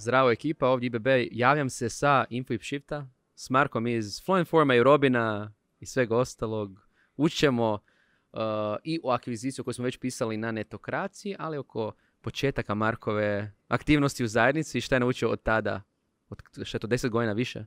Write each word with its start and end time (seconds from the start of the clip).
Zdravo 0.00 0.30
ekipa, 0.30 0.68
ovdje 0.68 0.86
IBB. 0.86 1.06
Javljam 1.30 1.70
se 1.70 1.88
sa 1.88 2.24
Info 2.30 2.52
i 2.54 2.58
Shifta, 2.58 3.06
s 3.34 3.50
Markom 3.50 3.86
iz 3.86 4.22
Forma 4.50 4.74
i 4.74 4.82
Robina 4.82 5.52
i 5.80 5.86
svega 5.86 6.16
ostalog. 6.16 6.80
Učemo 7.16 7.72
uh, 8.32 8.40
i 8.84 9.00
o 9.04 9.10
akviziciju 9.10 9.64
koju 9.64 9.74
smo 9.74 9.84
već 9.84 9.96
pisali 9.96 10.36
na 10.36 10.52
netokraciji, 10.52 11.36
ali 11.38 11.58
oko 11.58 11.92
početaka 12.20 12.74
Markove 12.74 13.52
aktivnosti 13.68 14.24
u 14.24 14.28
zajednici 14.28 14.78
i 14.78 14.80
šta 14.80 14.96
je 14.96 15.00
naučio 15.00 15.30
od 15.30 15.42
tada? 15.42 15.82
Od, 16.28 16.42
šta 16.62 16.76
je 16.76 16.80
to, 16.80 16.86
10 16.86 17.08
godina 17.08 17.32
više? 17.32 17.64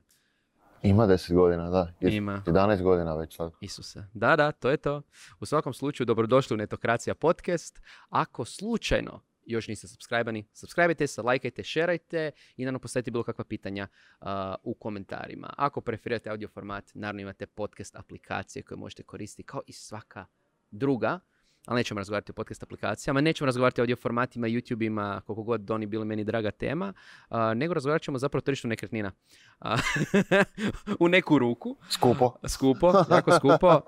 Ima 0.82 1.06
10 1.06 1.34
godina, 1.34 1.70
da. 1.70 1.92
Ima. 2.00 2.42
11 2.46 2.82
godina 2.82 3.14
već 3.14 3.36
sad. 3.36 3.52
Isuse. 3.60 4.04
Da, 4.14 4.36
da, 4.36 4.52
to 4.52 4.70
je 4.70 4.76
to. 4.76 5.02
U 5.40 5.46
svakom 5.46 5.72
slučaju, 5.72 6.06
dobrodošli 6.06 6.54
u 6.54 6.58
Netokracija 6.58 7.14
podcast. 7.14 7.80
Ako 8.08 8.44
slučajno 8.44 9.20
još 9.46 9.68
niste 9.68 9.88
subscribani, 9.88 10.44
subscribeajte 10.52 11.06
se, 11.06 11.22
lajkajte, 11.22 11.62
šerajte 11.62 12.30
i 12.56 12.64
naravno 12.64 12.78
postavite 12.78 13.10
bilo 13.10 13.24
kakva 13.24 13.44
pitanja 13.44 13.88
uh, 14.20 14.26
u 14.62 14.74
komentarima. 14.74 15.54
Ako 15.56 15.80
preferirate 15.80 16.30
audio 16.30 16.48
format, 16.48 16.90
naravno 16.94 17.22
imate 17.22 17.46
podcast 17.46 17.96
aplikacije 17.96 18.62
koje 18.62 18.78
možete 18.78 19.02
koristiti 19.02 19.42
kao 19.42 19.62
i 19.66 19.72
svaka 19.72 20.26
druga 20.70 21.20
ali 21.66 21.78
nećemo 21.78 21.98
razgovarati 21.98 22.32
o 22.32 22.34
podcast 22.34 22.62
aplikacijama, 22.62 23.20
nećemo 23.20 23.46
razgovarati 23.46 23.80
o 23.80 23.82
audio 23.82 23.96
formatima, 23.96 24.46
YouTube-ima, 24.46 25.20
koliko 25.26 25.42
god 25.42 25.70
oni 25.70 25.86
bili 25.86 26.04
meni 26.04 26.24
draga 26.24 26.50
tema, 26.50 26.92
nego 27.56 27.74
razgovarat 27.74 28.02
ćemo 28.02 28.18
zapravo 28.18 28.38
o 28.38 28.44
tržištu 28.44 28.68
nekretnina. 28.68 29.10
u 31.00 31.08
neku 31.08 31.38
ruku. 31.38 31.76
Skupo. 31.90 32.36
Skupo, 32.48 32.92
jako 33.10 33.32
skupo. 33.32 33.80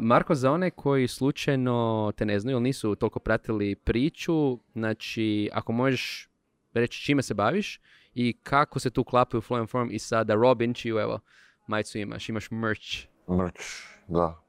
Marko, 0.00 0.34
za 0.34 0.52
one 0.52 0.70
koji 0.70 1.08
slučajno 1.08 2.12
te 2.16 2.26
ne 2.26 2.40
znaju 2.40 2.54
ili 2.54 2.62
nisu 2.62 2.94
toliko 2.94 3.20
pratili 3.20 3.74
priču, 3.74 4.58
znači 4.72 5.50
ako 5.52 5.72
možeš 5.72 6.28
reći 6.74 7.02
čime 7.02 7.22
se 7.22 7.34
baviš 7.34 7.80
i 8.14 8.32
kako 8.42 8.78
se 8.78 8.90
tu 8.90 9.00
uklapaju 9.00 9.40
Flow 9.40 9.60
and 9.60 9.68
Form 9.68 9.88
i 9.90 9.98
sada 9.98 10.34
Robin, 10.34 10.74
čiju 10.74 10.98
evo, 10.98 11.20
majicu 11.66 11.98
imaš, 11.98 12.28
imaš 12.28 12.50
merch. 12.50 12.84
Merch, 13.28 13.62
da. 14.08 14.40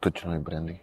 Točno 0.00 0.36
i 0.36 0.38
branding. 0.38 0.78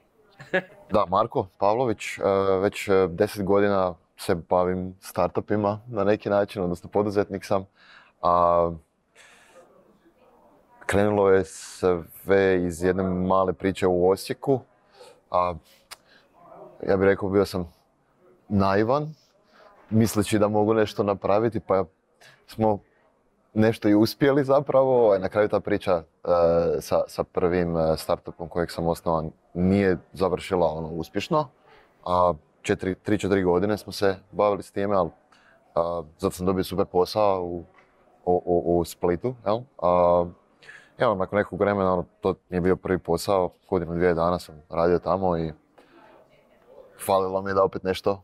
Da, 0.92 1.06
Marko 1.06 1.48
Pavlović, 1.58 2.18
e, 2.18 2.22
već 2.62 2.88
e, 2.88 3.08
deset 3.10 3.46
godina 3.46 3.94
se 4.18 4.36
bavim 4.36 4.96
startupima 5.02 5.80
na 5.88 6.04
neki 6.04 6.30
način, 6.30 6.64
odnosno 6.64 6.90
poduzetnik 6.90 7.46
sam. 7.46 7.66
A, 8.22 8.72
krenulo 10.86 11.30
je 11.30 11.46
sve 11.46 12.64
iz 12.66 12.84
jedne 12.84 13.04
male 13.04 13.54
priče 13.54 13.88
u 13.88 14.10
Osijeku. 14.10 14.60
A, 15.32 15.54
ja 16.88 16.98
bih 16.98 17.06
rekao, 17.06 17.30
bio 17.30 17.46
sam 17.46 17.74
naivan, 18.50 19.14
misleći 19.90 20.40
da 20.40 20.48
mogu 20.48 20.74
nešto 20.74 21.04
napraviti, 21.04 21.60
pa 21.60 21.86
smo 22.48 22.80
nešto 23.54 23.90
i 23.90 23.96
uspjeli 23.96 24.44
zapravo. 24.44 25.18
Na 25.18 25.30
kraju 25.30 25.48
ta 25.50 25.60
priča 25.60 26.04
sa, 26.81 27.03
sa 27.08 27.23
prvim 27.23 27.78
e, 27.78 27.97
startupom 27.97 28.50
kojeg 28.50 28.72
sam 28.72 28.88
osnovan 28.88 29.31
nije 29.53 29.97
završila 30.14 30.67
ono 30.67 30.88
uspješno. 30.88 31.50
A 32.06 32.33
četiri, 32.61 32.95
tri, 32.95 33.17
četiri 33.17 33.44
godine 33.44 33.78
smo 33.78 33.94
se 33.94 34.16
bavili 34.31 34.64
s 34.64 34.72
time, 34.72 34.95
ali 34.95 35.09
zato 36.17 36.31
sam 36.31 36.45
dobio 36.45 36.64
super 36.64 36.86
posao 36.86 37.44
u, 37.44 37.64
u, 38.25 38.80
u 38.80 38.86
Splitu. 38.86 39.36
Jel? 39.45 39.59
A, 39.81 40.25
evo, 40.98 41.16
nakon 41.16 41.38
nekog 41.38 41.59
vremena, 41.59 41.94
ono, 41.94 42.05
to 42.22 42.36
nije 42.50 42.61
bio 42.61 42.75
prvi 42.75 43.00
posao, 43.00 43.50
godinu, 43.70 43.94
dvije 43.94 44.14
dana 44.14 44.39
sam 44.39 44.61
radio 44.70 45.00
tamo 45.00 45.38
i 45.38 45.53
falilo 47.05 47.42
mi 47.42 47.50
je 47.50 47.53
da 47.53 47.64
opet 47.64 47.83
nešto 47.83 48.22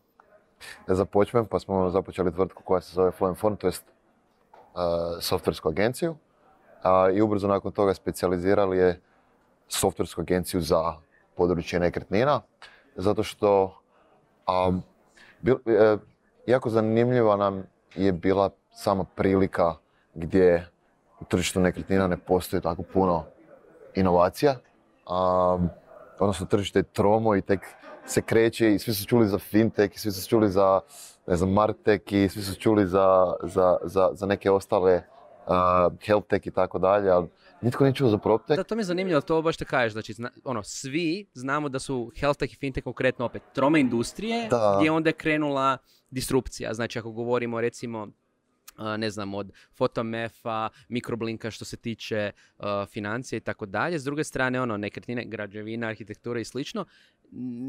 ne 0.87 0.95
započnem, 0.95 1.45
pa 1.45 1.59
smo 1.59 1.89
započeli 1.89 2.33
tvrtku 2.33 2.63
koja 2.63 2.81
se 2.81 2.93
zove 2.93 3.11
Flow 3.19 3.35
Form, 3.35 3.55
to 3.55 3.67
jest 3.67 3.85
softversku 5.21 5.69
agenciju 5.69 6.15
i 7.13 7.21
ubrzo 7.21 7.47
nakon 7.47 7.71
toga 7.71 7.93
specijalizirali 7.93 8.77
je 8.77 9.01
softversku 9.67 10.21
agenciju 10.21 10.61
za 10.61 10.93
područje 11.35 11.79
nekretnina, 11.79 12.41
zato 12.95 13.23
što 13.23 13.79
e, 15.65 15.97
jako 16.45 16.69
zanimljiva 16.69 17.35
nam 17.35 17.63
je 17.95 18.11
bila 18.11 18.49
sama 18.71 19.03
prilika 19.15 19.75
gdje 20.13 20.69
u 21.19 21.25
tržištu 21.25 21.59
nekretnina 21.59 22.07
ne 22.07 22.17
postoji 22.17 22.61
tako 22.61 22.83
puno 22.83 23.23
inovacija. 23.95 24.55
odnosno 26.19 26.45
tržište 26.45 26.79
je 26.79 26.83
tromo 26.83 27.35
i 27.35 27.41
tek 27.41 27.59
se 28.05 28.21
kreće 28.21 28.73
i 28.73 28.79
svi 28.79 28.93
su 28.93 29.05
čuli 29.05 29.27
za 29.27 29.39
fintech 29.39 29.95
i 29.95 29.99
svi 29.99 30.11
su 30.11 30.29
čuli 30.29 30.49
za 30.49 30.79
ne 31.27 31.35
znam, 31.35 31.51
Martek 31.51 32.11
i 32.11 32.29
svi 32.29 32.41
su 32.41 32.55
čuli 32.55 32.85
za, 32.85 33.33
za, 33.43 33.77
za, 33.83 34.09
za 34.13 34.25
neke 34.25 34.51
ostale 34.51 35.03
uh, 35.47 35.93
health 36.05 36.47
i 36.47 36.51
tako 36.51 36.79
dalje, 36.79 37.09
ali 37.09 37.27
nitko 37.61 37.83
nije 37.83 37.93
čuo 37.93 38.09
za 38.09 38.17
PropTech. 38.17 38.57
Da, 38.57 38.63
to 38.63 38.75
mi 38.75 38.79
je 38.79 38.85
zanimljivo, 38.85 39.21
to 39.21 39.41
baš 39.41 39.57
te 39.57 39.65
kažeš, 39.65 39.93
znači, 39.93 40.13
zna, 40.13 40.29
ono, 40.43 40.63
svi 40.63 41.25
znamo 41.33 41.69
da 41.69 41.79
su 41.79 42.11
health 42.19 42.43
i 42.43 42.55
fintech 42.55 42.83
konkretno 42.83 43.25
opet 43.25 43.41
trome 43.53 43.79
industrije, 43.79 44.47
da. 44.49 44.75
gdje 44.79 44.91
onda 44.91 45.09
je 45.09 45.13
krenula 45.13 45.77
disrupcija, 46.11 46.73
znači 46.73 46.99
ako 46.99 47.11
govorimo 47.11 47.61
recimo 47.61 48.07
ne 48.97 49.09
znam, 49.09 49.33
od 49.33 49.51
fotomefa, 49.71 50.69
mikroblinka 50.89 51.51
što 51.51 51.65
se 51.65 51.77
tiče 51.77 52.31
uh, 52.57 52.65
financije 52.87 53.37
i 53.37 53.39
tako 53.39 53.65
dalje. 53.65 53.99
S 53.99 54.03
druge 54.03 54.23
strane, 54.23 54.61
ono, 54.61 54.77
nekretnine, 54.77 55.25
građevina, 55.25 55.87
arhitektura 55.87 56.39
i 56.39 56.45
slično, 56.45 56.85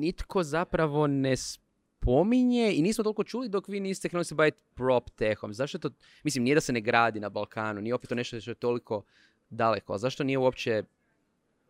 nitko 0.01 0.43
zapravo 0.43 1.06
ne 1.06 1.37
spominje 2.05 2.73
i 2.75 2.83
nismo 2.83 3.05
toliko 3.05 3.25
čuli 3.25 3.49
dok 3.49 3.69
vi 3.69 3.81
niste 3.81 4.09
krenuli 4.09 4.25
se 4.25 4.35
baviti 4.35 4.59
prop 4.75 5.11
tehom. 5.11 5.55
Zašto 5.55 5.79
to, 5.79 5.91
mislim, 6.25 6.45
nije 6.45 6.55
da 6.55 6.61
se 6.61 6.73
ne 6.73 6.81
gradi 6.81 7.21
na 7.21 7.29
Balkanu, 7.29 7.81
nije 7.81 7.95
opet 7.95 8.09
to 8.09 8.15
nešto 8.15 8.41
što 8.41 8.51
je 8.51 8.55
toliko 8.55 9.03
daleko, 9.51 9.95
a 9.95 9.99
zašto 9.99 10.25
nije 10.25 10.39
uopće, 10.39 10.83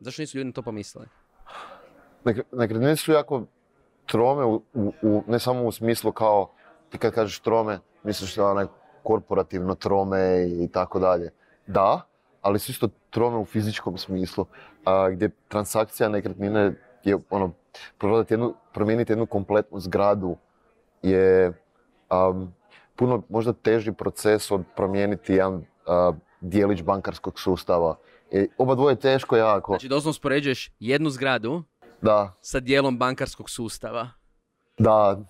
zašto 0.00 0.22
nisu 0.22 0.38
ljudi 0.38 0.46
na 0.46 0.52
to 0.52 0.62
pomislili? 0.62 1.06
Nekretnine 2.52 2.96
su 2.96 3.12
jako 3.12 3.46
trome, 4.06 4.44
u, 4.44 4.62
u, 5.02 5.22
ne 5.28 5.38
samo 5.38 5.64
u 5.64 5.72
smislu 5.72 6.12
kao, 6.12 6.50
ti 6.90 6.98
kad 6.98 7.14
kažeš 7.14 7.38
trome, 7.38 7.78
misliš 8.02 8.34
da 8.34 8.50
onaj 8.50 8.66
korporativno 9.02 9.74
trome 9.74 10.48
i 10.62 10.68
tako 10.68 10.98
dalje. 10.98 11.30
Da, 11.66 12.08
ali 12.42 12.58
su 12.58 12.72
isto 12.72 12.88
trome 13.10 13.36
u 13.38 13.44
fizičkom 13.44 13.98
smislu, 13.98 14.46
a, 14.84 15.10
gdje 15.10 15.30
transakcija 15.48 16.08
nekretnine 16.08 16.74
je 17.04 17.18
ono, 17.30 17.52
jednu, 18.28 18.54
promijeniti 18.72 19.12
jednu 19.12 19.26
kompletnu 19.26 19.80
zgradu 19.80 20.36
je 21.02 21.52
puno 22.96 23.22
možda 23.28 23.52
teži 23.52 23.92
proces 23.92 24.50
od 24.50 24.62
promijeniti 24.76 25.32
jedan 25.32 25.54
uh, 25.54 26.16
dijelić 26.40 26.82
bankarskog 26.82 27.40
sustava. 27.40 27.96
I 28.30 28.48
oba 28.58 28.74
dvoje 28.74 28.92
je 28.92 29.00
teško 29.00 29.36
jako. 29.36 29.72
Znači 29.72 29.88
doslovno 29.88 30.12
spoređuješ 30.12 30.70
jednu 30.78 31.10
zgradu 31.10 31.62
da. 32.02 32.32
sa 32.40 32.60
dijelom 32.60 32.98
bankarskog 32.98 33.50
sustava. 33.50 34.08
Da. 34.78 35.20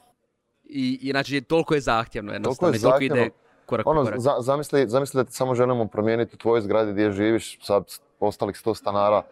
I, 0.64 0.98
i 1.02 1.10
znači 1.10 1.40
toliko 1.40 1.74
je 1.74 1.80
zahtjevno 1.80 2.32
jednostavno. 2.32 2.72
Toliko 2.72 2.86
je 2.86 2.90
zahtjevno. 2.90 3.22
ide 3.22 3.30
korak 3.66 3.86
ono, 3.86 4.04
korak. 4.04 4.20
zamisli, 4.40 4.88
zamisli 4.88 5.24
da 5.24 5.30
samo 5.30 5.54
želimo 5.54 5.86
promijeniti 5.86 6.34
u 6.34 6.38
tvojoj 6.38 6.60
zgradi 6.60 6.92
gdje 6.92 7.12
živiš, 7.12 7.58
sad 7.62 7.84
ostalih 8.20 8.56
sto 8.56 8.74
stanara, 8.74 9.22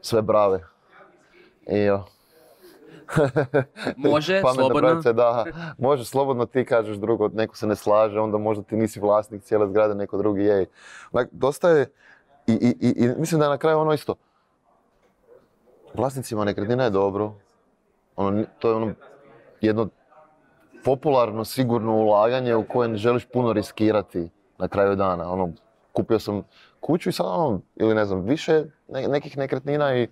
sve 0.00 0.22
brave. 0.22 0.64
I. 1.66 2.15
Može, 3.96 4.42
slobodno. 4.54 5.12
da, 5.12 5.44
može, 5.78 6.04
slobodno 6.04 6.46
ti 6.46 6.64
kažeš 6.64 6.96
drugo, 6.96 7.28
neko 7.28 7.56
se 7.56 7.66
ne 7.66 7.76
slaže, 7.76 8.20
onda 8.20 8.38
možda 8.38 8.64
ti 8.64 8.76
nisi 8.76 9.00
vlasnik 9.00 9.42
cijele 9.42 9.68
zgrade, 9.68 9.94
neko 9.94 10.18
drugi 10.18 10.44
je. 10.44 10.66
dosta 11.30 11.68
je, 11.70 11.86
i, 12.46 12.52
i, 12.52 12.94
i, 12.96 13.08
mislim 13.18 13.38
da 13.38 13.44
je 13.44 13.50
na 13.50 13.58
kraju 13.58 13.78
ono 13.78 13.92
isto, 13.92 14.14
vlasnicima 15.94 16.44
nekretnina 16.44 16.84
je 16.84 16.90
dobro, 16.90 17.32
ono, 18.16 18.44
to 18.58 18.68
je 18.68 18.74
ono 18.74 18.92
jedno 19.60 19.88
popularno, 20.84 21.44
sigurno 21.44 21.92
ulaganje 21.92 22.54
u 22.54 22.64
koje 22.68 22.88
ne 22.88 22.96
želiš 22.96 23.26
puno 23.32 23.52
riskirati 23.52 24.30
na 24.58 24.68
kraju 24.68 24.96
dana. 24.96 25.32
Ono, 25.32 25.52
kupio 25.92 26.18
sam 26.18 26.42
kuću 26.80 27.08
i 27.08 27.12
sad 27.12 27.26
ono, 27.26 27.60
ili 27.76 27.94
ne 27.94 28.04
znam, 28.04 28.20
više 28.20 28.64
nekih 28.88 29.38
nekretnina 29.38 29.96
i 29.96 30.08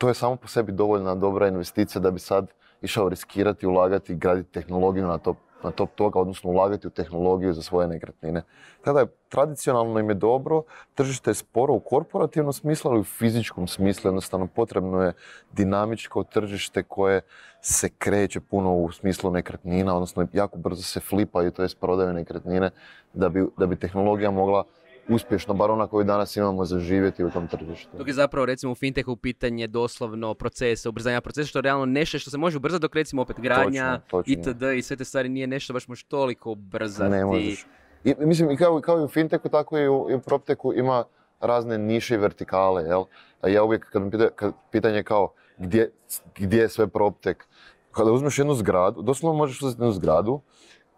to 0.00 0.08
je 0.08 0.14
samo 0.14 0.36
po 0.36 0.48
sebi 0.48 0.72
dovoljna 0.72 1.14
dobra 1.14 1.48
investicija 1.48 2.00
da 2.00 2.10
bi 2.10 2.18
sad 2.18 2.46
išao 2.82 3.08
riskirati, 3.08 3.66
ulagati, 3.66 4.14
graditi 4.14 4.52
tehnologiju 4.52 5.06
na 5.06 5.18
top, 5.18 5.36
na 5.64 5.70
top 5.70 5.90
toga, 5.94 6.18
odnosno 6.18 6.50
ulagati 6.50 6.86
u 6.86 6.90
tehnologiju 6.90 7.52
za 7.52 7.62
svoje 7.62 7.88
nekretnine. 7.88 8.42
Tada 8.84 9.00
je 9.00 9.06
tradicionalno 9.28 10.00
im 10.00 10.08
je 10.08 10.14
dobro, 10.14 10.62
tržište 10.94 11.30
je 11.30 11.34
sporo 11.34 11.74
u 11.74 11.80
korporativnom 11.80 12.52
smislu, 12.52 12.90
ali 12.90 13.00
u 13.00 13.04
fizičkom 13.04 13.68
smislu 13.68 14.08
jednostavno 14.08 14.46
potrebno 14.46 15.02
je 15.02 15.12
dinamičko 15.52 16.24
tržište 16.24 16.82
koje 16.82 17.20
se 17.60 17.88
kreće 17.98 18.40
puno 18.40 18.74
u 18.74 18.92
smislu 18.92 19.30
nekretnina, 19.30 19.94
odnosno 19.94 20.26
jako 20.32 20.58
brzo 20.58 20.82
se 20.82 21.00
flipaju, 21.00 21.50
to 21.50 21.62
je 21.62 21.68
prodaju 21.80 22.12
nekretnine, 22.12 22.70
da 23.12 23.28
bi, 23.28 23.46
da 23.58 23.66
bi 23.66 23.76
tehnologija 23.76 24.30
mogla 24.30 24.64
uspješno, 25.08 25.54
bar 25.54 25.70
ona 25.70 25.86
koju 25.86 26.04
danas 26.04 26.36
imamo 26.36 26.64
za 26.64 26.78
živjeti 26.78 27.24
u 27.24 27.30
tom 27.30 27.48
tržištu. 27.48 27.90
Dok 27.98 28.06
je 28.06 28.14
zapravo 28.14 28.46
recimo 28.46 28.72
u 28.72 28.74
fintechu 28.74 29.16
pitanje 29.16 29.66
doslovno 29.66 30.34
procesa, 30.34 30.88
ubrzanja 30.88 31.20
procesa, 31.20 31.48
što 31.48 31.58
je 31.58 31.62
realno 31.62 31.86
nešto 31.86 32.18
što 32.18 32.30
se 32.30 32.38
može 32.38 32.56
ubrzati 32.56 32.82
dok 32.82 32.94
recimo 32.94 33.22
opet 33.22 33.40
gradnja, 33.40 34.00
itd. 34.26 34.62
i 34.76 34.82
sve 34.82 34.96
te 34.96 35.04
stvari 35.04 35.28
nije 35.28 35.46
nešto 35.46 35.72
baš 35.72 35.88
možeš 35.88 36.04
toliko 36.04 36.50
ubrzati. 36.50 37.10
Ne 37.10 37.24
možeš. 37.24 37.66
I, 38.04 38.14
mislim, 38.18 38.50
i 38.50 38.56
kao, 38.56 38.80
kao 38.80 39.00
i 39.00 39.04
u 39.04 39.08
fintechu, 39.08 39.48
tako 39.48 39.78
i 39.78 39.88
u, 39.88 40.06
i 40.10 40.14
u 40.14 40.20
propteku 40.20 40.72
ima 40.72 41.04
razne 41.40 41.78
niše 41.78 42.14
i 42.14 42.18
vertikale, 42.18 42.82
jel? 42.82 43.04
A 43.40 43.48
ja 43.48 43.64
uvijek, 43.64 43.90
kad 43.90 44.02
mi 44.02 44.10
pita, 44.10 44.30
kad 44.30 44.52
pitanje 44.70 45.02
kao 45.02 45.32
gdje, 45.58 45.92
gdje 46.38 46.60
je 46.60 46.68
sve 46.68 46.88
proptek, 46.88 47.46
kada 47.92 48.12
uzmeš 48.12 48.38
jednu 48.38 48.54
zgradu, 48.54 49.02
doslovno 49.02 49.38
možeš 49.38 49.62
uzeti 49.62 49.82
jednu 49.82 49.92
zgradu 49.92 50.40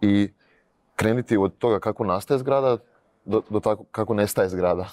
i 0.00 0.30
krenuti 0.96 1.36
od 1.36 1.58
toga 1.58 1.80
kako 1.80 2.04
nastaje 2.04 2.38
zgrada 2.38 2.78
do, 3.24 3.42
do 3.50 3.60
tako 3.60 3.84
kako 3.84 4.14
nestaje 4.14 4.48
zgrada. 4.48 4.88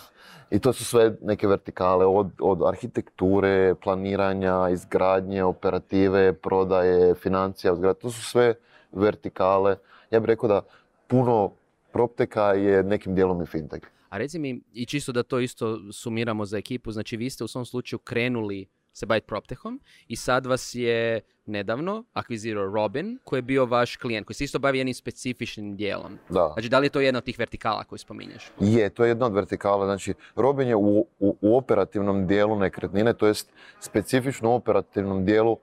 I 0.52 0.60
to 0.60 0.74
su 0.74 0.86
sve 0.86 1.16
neke 1.22 1.48
vertikale 1.48 2.06
od, 2.06 2.31
od 2.40 2.64
arhitekture, 2.68 3.76
planiranja, 3.84 4.70
izgradnje, 4.70 5.44
operative, 5.44 6.34
prodaje, 6.34 7.16
financija, 7.16 7.76
zgrada. 7.76 8.00
To 8.00 8.12
su 8.12 8.22
sve 8.22 8.54
vertikale. 8.92 9.78
Ja 10.12 10.20
bih 10.20 10.28
rekao 10.28 10.50
da 10.50 10.62
puno 11.08 11.52
propteka 11.92 12.54
je 12.54 12.84
nekim 12.84 13.16
dijelom 13.16 13.42
i 13.42 13.46
fintech. 13.46 13.84
A 14.10 14.18
reci 14.18 14.40
mi, 14.40 14.62
i 14.74 14.86
čisto 14.86 15.12
da 15.12 15.24
to 15.24 15.40
isto 15.40 15.80
sumiramo 15.92 16.46
za 16.46 16.58
ekipu, 16.58 16.92
znači 16.92 17.18
vi 17.18 17.30
ste 17.30 17.44
u 17.44 17.48
svom 17.48 17.66
slučaju 17.66 18.00
krenuli 18.00 18.68
se 18.94 19.06
baviti 19.06 19.27
PropTechom 19.27 19.80
i 20.07 20.15
sad 20.15 20.45
vas 20.45 20.75
je 20.75 21.21
nedavno 21.45 22.03
akvizirao 22.13 22.65
Robin 22.65 23.19
koji 23.24 23.38
je 23.38 23.41
bio 23.41 23.65
vaš 23.65 23.95
klijent, 23.95 24.27
koji 24.27 24.36
se 24.36 24.44
isto 24.44 24.59
bavi 24.59 24.77
jednim 24.77 24.94
specifičnim 24.94 25.75
dijelom. 25.75 26.18
Da. 26.30 26.50
Znači, 26.53 26.69
da 26.69 26.80
li 26.80 26.86
je 26.86 26.89
to 26.89 27.00
jedna 27.00 27.18
od 27.18 27.24
tih 27.24 27.39
vertikala 27.39 27.83
koju 27.83 28.00
spominješ? 28.00 28.51
Je, 28.59 28.89
to 28.89 29.03
je 29.03 29.09
jedna 29.09 29.25
od 29.25 29.33
vertikala. 29.33 29.86
Znači, 29.86 30.13
Robin 30.36 30.68
je 30.68 30.75
u, 30.75 31.06
u, 31.19 31.36
u 31.41 31.57
operativnom 31.57 32.27
dijelu 32.27 32.59
nekretnine, 32.59 33.13
to 33.13 33.27
jest 33.27 33.51
specifično 33.80 34.51
u 34.51 34.56
operativnom 34.56 35.25
dijelu 35.25 35.57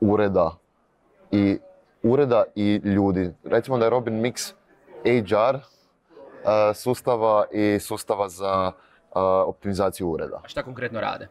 ureda 0.00 0.56
i 1.30 1.58
ureda 2.02 2.44
i 2.54 2.80
ljudi. 2.84 3.30
Recimo 3.44 3.78
da 3.78 3.84
je 3.84 3.90
Robin 3.90 4.14
mix 4.20 4.52
HR 5.02 5.56
uh, 5.56 5.62
sustava 6.74 7.44
i 7.52 7.78
sustava 7.80 8.28
za 8.28 8.66
uh, 8.66 9.22
optimizaciju 9.46 10.08
ureda. 10.08 10.40
A 10.44 10.48
šta 10.48 10.62
konkretno 10.62 11.00
rade? 11.00 11.28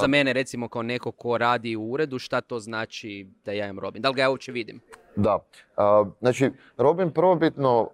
Za 0.00 0.06
mene 0.06 0.32
recimo 0.32 0.68
kao 0.68 0.82
neko 0.82 1.10
ko 1.10 1.38
radi 1.38 1.76
u 1.76 1.90
uredu, 1.90 2.18
šta 2.18 2.40
to 2.40 2.58
znači 2.58 3.26
da 3.44 3.52
ja 3.52 3.64
imam 3.64 3.78
Robin? 3.78 4.02
Da 4.02 4.08
li 4.08 4.14
ga 4.14 4.22
ja 4.22 4.30
uopće 4.30 4.52
vidim? 4.52 4.80
Da. 5.16 5.38
znači, 6.20 6.50
Robin 6.76 7.10
prvobitno 7.10 7.88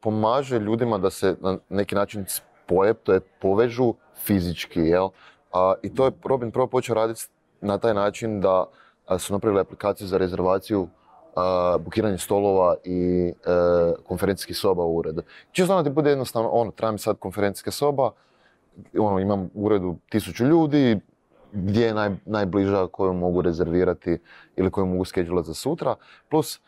pomaže 0.00 0.58
ljudima 0.58 0.98
da 0.98 1.10
se 1.10 1.36
na 1.40 1.58
neki 1.68 1.94
način 1.94 2.24
spoje, 2.28 2.94
to 2.94 3.12
je 3.12 3.20
povežu 3.20 3.94
fizički, 4.24 4.80
jel? 4.80 5.08
I 5.82 5.94
to 5.94 6.04
je 6.04 6.12
Robin 6.24 6.50
prvo 6.50 6.66
počeo 6.66 6.94
raditi 6.94 7.22
na 7.60 7.78
taj 7.78 7.94
način 7.94 8.40
da 8.40 8.64
su 9.18 9.32
napravili 9.32 9.60
aplikaciju 9.60 10.06
za 10.06 10.18
rezervaciju 10.18 10.88
bukiranje 11.80 12.18
stolova 12.18 12.76
i 12.84 13.28
e, 13.28 13.32
konferencijskih 14.04 14.56
soba 14.56 14.84
u 14.84 14.96
uredu. 14.96 15.22
Čisto 15.52 15.72
ono 15.72 15.82
ti 15.82 15.90
bude 15.90 16.10
jednostavno, 16.10 16.48
ono, 16.48 16.70
treba 16.70 16.92
mi 16.92 16.98
sad 16.98 17.18
konferencijska 17.18 17.70
soba, 17.70 18.10
ono, 18.98 19.20
imam 19.20 19.50
u 19.54 19.64
uredu 19.64 19.96
tisuću 20.10 20.44
ljudi, 20.44 21.00
gdje 21.52 21.86
je 21.86 21.94
naj, 21.94 22.10
najbliža 22.24 22.86
koju 22.86 23.12
mogu 23.12 23.42
rezervirati 23.42 24.18
ili 24.56 24.70
koju 24.70 24.86
mogu 24.86 25.04
skedulati 25.04 25.46
za 25.46 25.54
sutra, 25.54 25.94
plus 26.30 26.60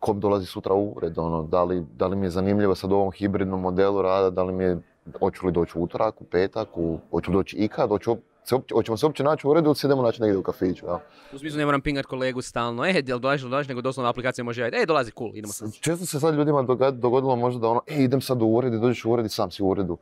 ko 0.00 0.12
dolazi 0.12 0.46
sutra 0.46 0.74
u 0.74 0.92
ured, 0.96 1.18
ono, 1.18 1.42
da 1.42 1.64
li, 1.64 1.86
da 1.96 2.06
li 2.06 2.16
mi 2.16 2.26
je 2.26 2.30
zanimljivo 2.30 2.74
sad 2.74 2.92
u 2.92 2.94
ovom 2.94 3.12
hibridnom 3.12 3.60
modelu 3.60 4.02
rada, 4.02 4.30
da 4.30 4.42
li 4.42 4.52
mi 4.52 4.64
je, 4.64 4.78
hoću 5.18 5.46
li 5.46 5.52
doći 5.52 5.78
u 5.78 5.82
utorak, 5.82 6.20
u 6.20 6.24
petak, 6.24 6.68
u, 6.74 6.98
hoću 7.10 7.32
doći 7.32 7.56
ikad, 7.56 7.88
hoću, 7.88 8.16
se 8.44 8.56
hoćemo 8.72 8.96
se 8.96 9.06
uopće 9.06 9.24
naći 9.24 9.46
u 9.46 9.50
uredu 9.50 9.68
ili 9.68 9.76
se 9.76 9.86
idemo 9.86 10.02
naći 10.02 10.22
negdje 10.22 10.38
u 10.38 10.42
kafiću, 10.42 10.86
ja? 10.86 11.00
U 11.32 11.38
smislu 11.38 11.58
ne 11.58 11.64
moram 11.64 11.80
pingat 11.80 12.06
kolegu 12.06 12.42
stalno, 12.42 12.86
e, 12.86 13.02
jel 13.06 13.18
dolaziš, 13.18 13.42
dolaziš, 13.42 13.68
nego 13.68 13.80
doslovno 13.80 14.10
aplikacija 14.10 14.44
može 14.44 14.60
javiti, 14.60 14.82
e, 14.82 14.86
dolazi, 14.86 15.12
cool, 15.18 15.30
idemo 15.34 15.52
sad. 15.52 15.72
Često 15.80 16.06
se 16.06 16.20
sad 16.20 16.34
ljudima 16.34 16.62
dogodilo 16.92 17.36
možda 17.36 17.60
da 17.60 17.68
ono, 17.68 17.80
e, 17.86 18.02
idem 18.02 18.20
sad 18.20 18.42
u 18.42 18.46
ured 18.46 18.74
i 18.74 18.78
dođeš 18.78 19.04
u 19.04 19.12
ured 19.12 19.26
i 19.26 19.28
sam 19.28 19.50
si 19.50 19.62
u 19.62 19.68
uredu. 19.68 19.98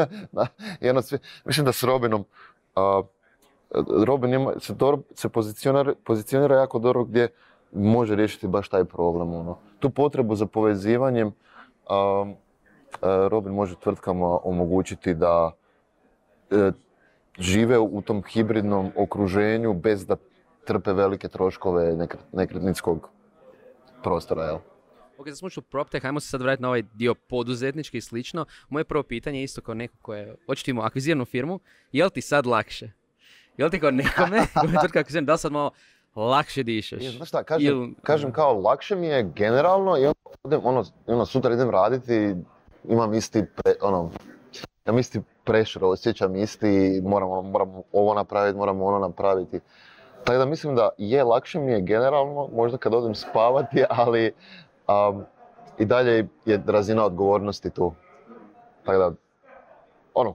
Ono 0.90 1.02
sve, 1.02 1.18
mislim 1.44 1.66
da 1.66 1.72
s 1.72 1.82
Robinom, 1.82 2.24
Robin 4.06 4.34
ima, 4.34 4.52
se, 4.60 4.74
dobro, 4.74 5.02
se 5.14 5.28
pozicionira, 5.28 5.92
pozicionira 6.04 6.56
jako 6.56 6.78
dobro 6.78 7.04
gdje 7.04 7.28
može 7.72 8.16
riješiti 8.16 8.48
baš 8.48 8.68
taj 8.68 8.84
problem. 8.84 9.34
Ono. 9.34 9.58
Tu 9.78 9.90
potrebu 9.90 10.34
za 10.34 10.46
povezivanjem 10.46 11.32
Robin 13.28 13.52
može 13.52 13.74
tvrtkama 13.74 14.38
omogućiti 14.42 15.14
da 15.14 15.52
e, 16.50 16.72
žive 17.38 17.78
u 17.78 18.02
tom 18.02 18.22
hibridnom 18.22 18.90
okruženju 18.96 19.74
bez 19.74 20.06
da 20.06 20.16
trpe 20.64 20.92
velike 20.92 21.28
troškove 21.28 22.08
nekretninskog 22.32 23.08
prostora. 24.02 24.44
Jel? 24.44 24.58
Ok, 25.18 25.28
za 25.28 25.36
smo 25.36 25.62
PropTech, 25.70 26.06
ajmo 26.06 26.20
se 26.20 26.28
sad 26.28 26.42
vratiti 26.42 26.62
na 26.62 26.68
ovaj 26.68 26.82
dio 26.94 27.14
poduzetnički 27.14 27.98
i 27.98 28.00
slično. 28.00 28.46
Moje 28.68 28.84
prvo 28.84 29.02
pitanje 29.02 29.38
je 29.38 29.44
isto 29.44 29.60
kao 29.60 29.74
neko 29.74 29.94
ko 30.02 30.14
je, 30.14 30.34
očito 30.46 30.70
imao 30.70 30.84
akviziranu 30.84 31.24
firmu, 31.24 31.60
je 31.92 32.04
li 32.04 32.10
ti 32.10 32.20
sad 32.20 32.46
lakše? 32.46 32.90
Je 33.56 33.64
li 33.64 33.70
ti 33.70 33.80
kao 33.80 33.90
nekome, 33.90 34.46
tvrtka 34.80 35.00
akvizirana, 35.00 35.26
da 35.26 35.32
li 35.32 35.38
sad 35.38 35.52
malo 35.52 35.70
lakše 36.14 36.62
dišeš? 36.62 37.02
Je, 37.02 37.10
znaš 37.10 37.28
šta, 37.28 37.42
kažem, 37.42 37.94
kažem 38.02 38.32
kao 38.32 38.60
lakše 38.60 38.96
mi 38.96 39.06
je 39.06 39.30
generalno 39.36 39.96
i 39.96 40.06
onda 40.06 40.58
ono, 40.68 40.84
ono, 41.06 41.26
sutra 41.26 41.54
idem 41.54 41.70
raditi, 41.70 42.34
imam 42.88 43.14
isti, 43.14 43.44
pre, 43.56 43.74
ono, 43.80 44.10
imam 44.86 44.98
isti 44.98 45.20
pressure, 45.44 45.86
osjećam 45.86 46.36
isti, 46.36 47.00
moram, 47.04 47.30
ono, 47.30 47.42
moram 47.42 47.82
ovo 47.92 48.14
napraviti, 48.14 48.58
moram 48.58 48.82
ono 48.82 48.98
napraviti. 48.98 49.60
Tako 50.24 50.38
da 50.38 50.44
mislim 50.44 50.76
da 50.76 50.90
je 50.98 51.24
lakše 51.24 51.58
mi 51.58 51.72
je 51.72 51.80
generalno, 51.80 52.48
možda 52.52 52.78
kad 52.78 52.94
odem 52.94 53.14
spavati, 53.14 53.84
ali 53.88 54.34
um, 54.88 55.24
i 55.78 55.84
dalje 55.84 56.28
je 56.44 56.62
razina 56.66 57.04
odgovornosti 57.04 57.70
tu. 57.70 57.92
Tako 58.84 58.98
da, 58.98 59.12
ono, 60.14 60.34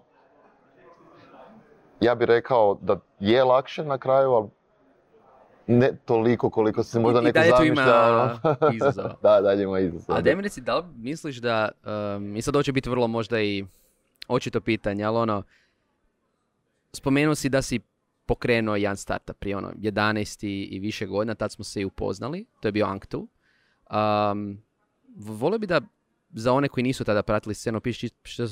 ja 2.02 2.16
bih 2.16 2.28
rekao 2.28 2.78
da 2.82 3.00
je 3.20 3.44
lakše 3.44 3.84
na 3.84 3.98
kraju, 3.98 4.32
ali 4.32 4.50
ne 5.68 5.96
toliko 6.06 6.50
koliko 6.50 6.84
se 6.84 7.00
možda 7.00 7.22
neko 7.22 7.40
zamišlja. 7.58 8.06
Ono. 8.08 8.40
izazova. 8.76 9.16
da, 9.22 9.42
dalje 9.42 9.64
ima 9.64 9.80
izazova. 9.80 10.18
A 10.18 10.22
da 10.22 10.36
mi 10.36 10.42
reci, 10.42 10.62
da 10.62 10.78
li 10.78 10.84
misliš 10.96 11.38
da, 11.38 11.70
um, 12.16 12.36
i 12.36 12.42
sad 12.42 12.56
hoće 12.56 12.72
biti 12.72 12.90
vrlo 12.90 13.08
možda 13.08 13.42
i 13.42 13.66
očito 14.28 14.62
pitanje, 14.62 15.04
ali 15.04 15.18
ono, 15.18 15.44
spomenuo 16.94 17.36
si 17.36 17.50
da 17.50 17.62
si 17.62 17.80
pokrenuo 18.26 18.76
jedan 18.76 18.98
startup 18.98 19.38
prije 19.40 19.58
ono 19.58 19.72
11 19.72 20.48
i, 20.48 20.80
više 20.80 21.06
godina, 21.06 21.36
tad 21.36 21.52
smo 21.52 21.64
se 21.64 21.82
i 21.82 21.86
upoznali, 21.86 22.46
to 22.60 22.68
je 22.68 22.72
bio 22.72 22.86
Anktu. 22.86 23.28
Um, 23.94 24.58
volio 25.16 25.60
bi 25.60 25.68
da 25.68 25.82
za 26.30 26.54
one 26.54 26.70
koji 26.70 26.84
nisu 26.84 27.04
tada 27.04 27.24
pratili 27.24 27.56
scenu, 27.56 27.80
piši 27.80 28.10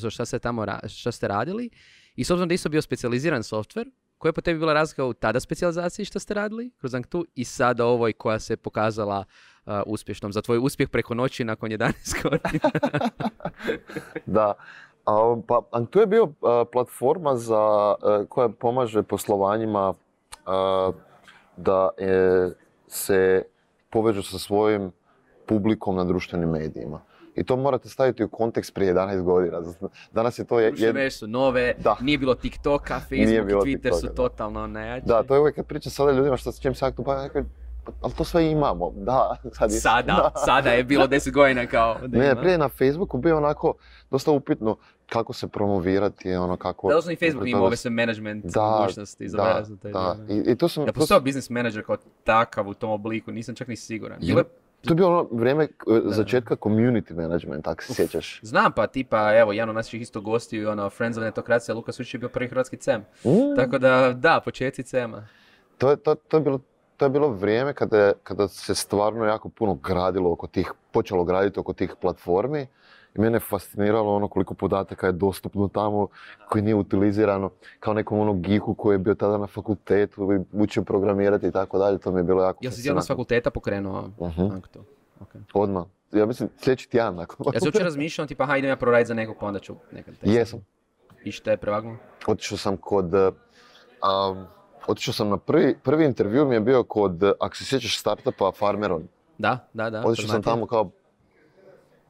šta, 0.10 0.25
ste 0.25 0.39
tamo 0.39 0.65
šta 0.88 1.12
ste 1.12 1.27
radili. 1.27 1.69
I 2.15 2.24
s 2.24 2.31
obzirom 2.31 2.48
da 2.48 2.53
isto 2.53 2.69
bio 2.69 2.81
specijaliziran 2.81 3.43
softver, 3.43 3.91
koja 4.17 4.29
je 4.29 4.33
po 4.33 4.41
tebi 4.41 4.60
bila 4.60 4.74
razlika 4.74 5.05
u 5.05 5.13
tada 5.13 5.39
specijalizaciji 5.39 6.05
što 6.05 6.19
ste 6.19 6.33
radili 6.33 6.71
kroz 6.77 6.95
Anktu 6.95 7.25
i 7.36 7.45
sada 7.45 7.86
ovoj 7.86 8.13
koja 8.13 8.39
se 8.39 8.57
pokazala 8.57 9.24
uh, 9.65 9.74
uspješnom 9.86 10.31
za 10.31 10.41
tvoj 10.41 10.60
uspjeh 10.62 10.89
preko 10.89 11.13
noći 11.13 11.43
nakon 11.43 11.69
11 11.69 11.93
godina? 12.24 12.69
da, 14.25 14.53
pa 15.48 15.62
Anktu 15.71 16.00
je 16.00 16.07
bio 16.07 16.27
platforma 16.71 17.36
za, 17.36 17.95
koja 18.29 18.50
pomaže 18.50 19.03
poslovanjima 19.03 19.93
da 21.57 21.89
se 22.88 23.43
povežu 23.89 24.24
sa 24.24 24.39
svojim 24.39 24.91
publikom 25.51 25.96
na 25.96 26.03
društvenim 26.03 26.50
medijima. 26.50 27.01
I 27.36 27.43
to 27.43 27.55
morate 27.55 27.89
staviti 27.89 28.24
u 28.24 28.29
kontekst 28.29 28.74
prije 28.74 28.93
11 28.93 29.22
godina. 29.22 29.62
Danas 30.12 30.39
je 30.39 30.46
to... 30.46 30.60
Je, 30.60 30.74
je... 30.77 31.12
su 31.12 31.27
nove, 31.27 31.74
da. 31.84 31.98
nije 32.01 32.17
bilo 32.17 32.36
TikToka, 32.36 33.00
Facebook 33.00 33.50
i 33.50 33.77
Twitter 33.77 34.00
su 34.00 34.15
totalno 34.15 34.67
najjači. 34.67 35.08
Da, 35.08 35.24
to 35.24 35.34
je 35.34 35.39
uvijek 35.39 35.55
kad 35.55 35.65
pričam 35.65 35.91
sada 35.91 36.12
ljudima 36.12 36.38
što 36.38 36.51
s 36.51 36.62
čim 36.62 36.75
se 36.75 36.86
aktu, 36.86 37.03
pa 37.03 37.29
ali 38.01 38.13
to 38.13 38.24
sve 38.24 38.51
imamo, 38.51 38.91
da. 38.96 39.36
Sad 39.58 39.72
je, 39.72 39.79
sada, 39.79 40.13
da. 40.13 40.31
sada 40.46 40.70
je 40.70 40.84
bilo 40.84 41.08
10 41.08 41.31
godina 41.31 41.67
kao 41.67 41.98
da 42.08 42.17
Ne, 42.17 42.36
prije 42.36 42.58
na 42.58 42.70
Facebooku 42.70 43.17
bio 43.17 43.38
onako 43.38 43.74
dosta 44.12 44.31
upitno 44.31 44.77
kako 45.10 45.34
se 45.34 45.48
promovirati, 45.48 46.34
ono 46.34 46.58
kako... 46.58 46.89
Da, 46.89 46.98
osnovni 46.98 47.15
Facebook 47.15 47.48
ima 47.48 47.62
ove 47.62 47.75
sve 47.75 47.91
management 47.91 48.46
da, 48.46 48.62
mogućnosti 48.62 49.27
da, 49.27 49.63
da, 49.84 50.17
I, 50.29 50.51
i 50.51 50.55
to 50.55 50.67
sam... 50.67 50.86
Da 50.86 50.93
postao 50.93 51.20
business 51.20 51.50
manager 51.50 51.86
kao 51.86 51.98
takav 52.24 52.70
u 52.70 52.74
tom 52.74 52.91
obliku, 52.91 53.31
nisam 53.31 53.55
čak 53.55 53.67
ni 53.67 53.75
siguran. 53.75 54.17
Je, 54.22 54.43
to 54.82 54.92
je 54.92 54.96
bilo 54.96 55.10
ono 55.10 55.28
vrijeme 55.32 55.64
e, 55.64 55.68
začetka 56.06 56.56
community 56.56 57.16
management, 57.16 57.68
ako 57.68 57.84
se 57.84 57.94
sjećaš. 57.94 58.40
Znam 58.44 58.72
pa, 58.72 58.88
tipa, 58.88 59.38
evo, 59.38 59.52
jedan 59.52 59.70
od 59.70 59.76
naših 59.76 60.02
isto 60.02 60.22
gostiju, 60.22 60.70
ono, 60.70 60.90
Friends 60.90 61.18
of 61.18 61.24
Netokracija, 61.24 61.76
Lukas 61.76 62.00
Učić 62.00 62.14
je 62.14 62.20
bio 62.20 62.30
prvi 62.30 62.48
hrvatski 62.48 62.78
CEM. 62.78 63.02
Mm. 63.02 63.56
Tako 63.56 63.78
da, 63.78 64.14
da, 64.16 64.42
početci 64.46 64.84
CEM-a. 64.84 65.28
To 65.78 65.96
to, 65.96 66.16
to 66.16 66.38
je 66.38 66.42
bilo 66.42 66.60
to 67.02 67.06
je 67.06 67.10
bilo 67.10 67.30
vrijeme 67.30 67.74
kada, 67.74 68.14
kada 68.24 68.48
se 68.48 68.76
stvarno 68.76 69.26
jako 69.26 69.50
puno 69.50 69.74
gradilo 69.74 70.32
oko 70.32 70.48
tih, 70.48 70.74
počelo 70.92 71.24
graditi 71.24 71.60
oko 71.60 71.74
tih 71.74 71.96
platformi 72.02 72.68
I 73.15 73.22
mene 73.22 73.36
je 73.36 73.39
fasciniralo 73.39 74.15
ono 74.15 74.27
koliko 74.27 74.53
podataka 74.53 75.08
je 75.08 75.13
dostupno 75.13 75.68
tamo, 75.68 76.08
koji 76.50 76.62
nije 76.62 76.75
utilizirano, 76.75 77.50
kao 77.80 77.94
nekom 77.94 78.20
onom 78.20 78.41
gihu 78.41 78.74
koji 78.74 78.96
je 78.96 79.00
bio 79.00 79.15
tada 79.15 79.38
na 79.38 79.48
fakultetu, 79.48 80.46
učio 80.51 80.84
programirati 80.84 81.48
i 81.48 81.51
tako 81.51 81.77
dalje, 81.77 81.98
to 81.98 82.12
mi 82.12 82.20
je 82.20 82.24
bilo 82.24 82.44
jako 82.44 82.60
Jel 82.62 82.72
si 82.72 82.82
s 83.01 83.08
fakulteta 83.08 83.51
pokrenuo 83.51 84.10
uh-huh. 84.18 84.62
to? 84.72 84.80
Okay. 85.20 85.41
Odmah. 85.53 85.84
Ja 86.12 86.25
mislim 86.25 86.50
sljedeći 86.58 86.89
tjedan 86.89 87.15
nakon. 87.15 87.46
Ja 87.53 87.60
sam 87.60 87.68
uopće 87.68 87.84
razmišljao, 87.84 88.27
tipa, 88.27 88.46
hajde 88.46 88.68
ja 88.68 88.75
proraditi 88.75 89.08
za 89.08 89.13
nekog, 89.13 89.36
pa 89.39 89.46
onda 89.46 89.60
ću 89.60 89.75
nekad 89.91 90.13
Jesam. 90.22 90.65
I 91.24 91.32
što 91.32 91.50
je 91.50 91.58
prevagnuo? 91.58 91.96
Otišao 92.27 92.58
sam 92.58 92.77
kod... 92.77 93.13
Um, 93.13 94.46
otišao 94.88 95.13
sam 95.13 95.30
na 95.30 95.38
prvi, 95.38 95.75
prvi 95.84 96.06
intervju 96.06 96.46
mi 96.46 96.56
je 96.56 96.60
bio 96.60 96.84
kod, 96.84 97.24
ako 97.39 97.56
se 97.56 97.65
sjećaš 97.65 98.00
startupa 98.00 98.51
Farmeron. 98.51 99.08
Da, 99.38 99.68
da, 99.74 99.89
da. 99.89 100.03
Otišao 100.06 100.30
sam 100.30 100.44
tamo 100.44 100.65
kao 100.65 100.91